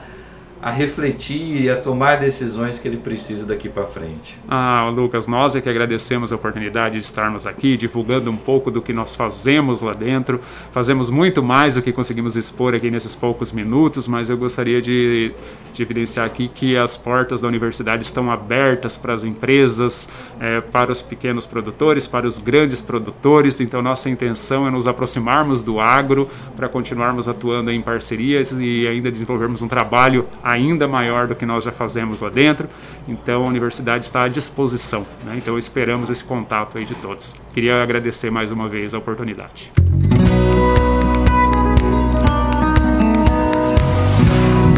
a 0.66 0.72
refletir 0.72 1.62
e 1.62 1.70
a 1.70 1.76
tomar 1.76 2.16
decisões 2.16 2.80
que 2.80 2.88
ele 2.88 2.98
precisa 2.98 3.46
daqui 3.46 3.70
para 3.70 3.86
frente. 3.86 4.36
Ah, 4.50 4.92
Lucas, 4.92 5.28
nós 5.28 5.56
é 5.56 5.62
que 5.62 5.70
agradecemos 5.70 6.34
a 6.34 6.36
oportunidade 6.36 6.96
de 6.96 7.02
estarmos 7.02 7.46
aqui 7.46 7.78
divulgando 7.78 8.32
um 8.32 8.36
pouco 8.36 8.72
do 8.72 8.82
que 8.82 8.92
nós 8.92 9.14
fazemos 9.14 9.80
lá 9.80 9.94
dentro. 9.94 10.42
Fazemos 10.72 11.12
muito 11.12 11.44
mais 11.44 11.76
do 11.76 11.84
que 11.84 11.92
conseguimos 11.92 12.36
expor 12.36 12.74
aqui 12.74 12.90
nesses 12.90 13.14
poucos 13.14 13.52
minutos, 13.52 14.08
mas 14.08 14.28
eu 14.28 14.38
gostaria 14.38 14.82
de, 14.82 15.34
de 15.72 15.84
evidenciar 15.84 16.26
aqui 16.26 16.48
que 16.48 16.76
as 16.76 16.98
portas 16.98 17.42
da 17.42 17.48
universidade 17.48 18.02
estão 18.02 18.32
abertas 18.32 18.98
para 18.98 19.14
as 19.14 19.24
empresas, 19.24 20.10
é, 20.40 20.62
para 20.62 20.92
os 20.92 21.00
pequenos 21.00 21.46
produtores, 21.46 22.08
para 22.08 22.26
os 22.26 22.40
grandes 22.40 22.82
produtores. 22.82 23.60
Então, 23.60 23.84
nossa 23.84 24.10
intenção 24.10 24.66
é 24.66 24.72
nos 24.72 24.88
aproximarmos 24.88 25.62
do 25.62 25.80
agro 25.80 26.28
para 26.58 26.68
continuarmos 26.68 27.28
atuando 27.28 27.70
em 27.70 27.84
parcerias 27.84 28.52
e 28.52 28.88
ainda 28.88 29.12
desenvolvermos 29.12 29.62
um 29.62 29.68
trabalho 29.68 30.26
ainda 30.56 30.88
maior 30.88 31.28
do 31.28 31.36
que 31.36 31.46
nós 31.46 31.64
já 31.64 31.72
fazemos 31.72 32.20
lá 32.20 32.30
dentro. 32.30 32.68
Então 33.08 33.44
a 33.44 33.48
universidade 33.48 34.06
está 34.06 34.24
à 34.24 34.28
disposição. 34.28 35.06
Né? 35.24 35.36
Então 35.38 35.58
esperamos 35.58 36.10
esse 36.10 36.24
contato 36.24 36.78
aí 36.78 36.86
de 36.86 36.96
todos. 36.96 37.36
Queria 37.54 37.82
agradecer 37.82 38.32
mais 38.32 38.52
uma 38.52 38.68
vez 38.68 38.94
a 38.94 38.98
oportunidade. 38.98 39.72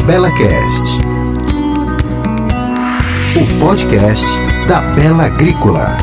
BelaCast, 0.04 1.00
o 3.36 3.60
podcast 3.60 4.26
da 4.66 4.80
Bela 4.94 5.26
Agrícola. 5.26 5.96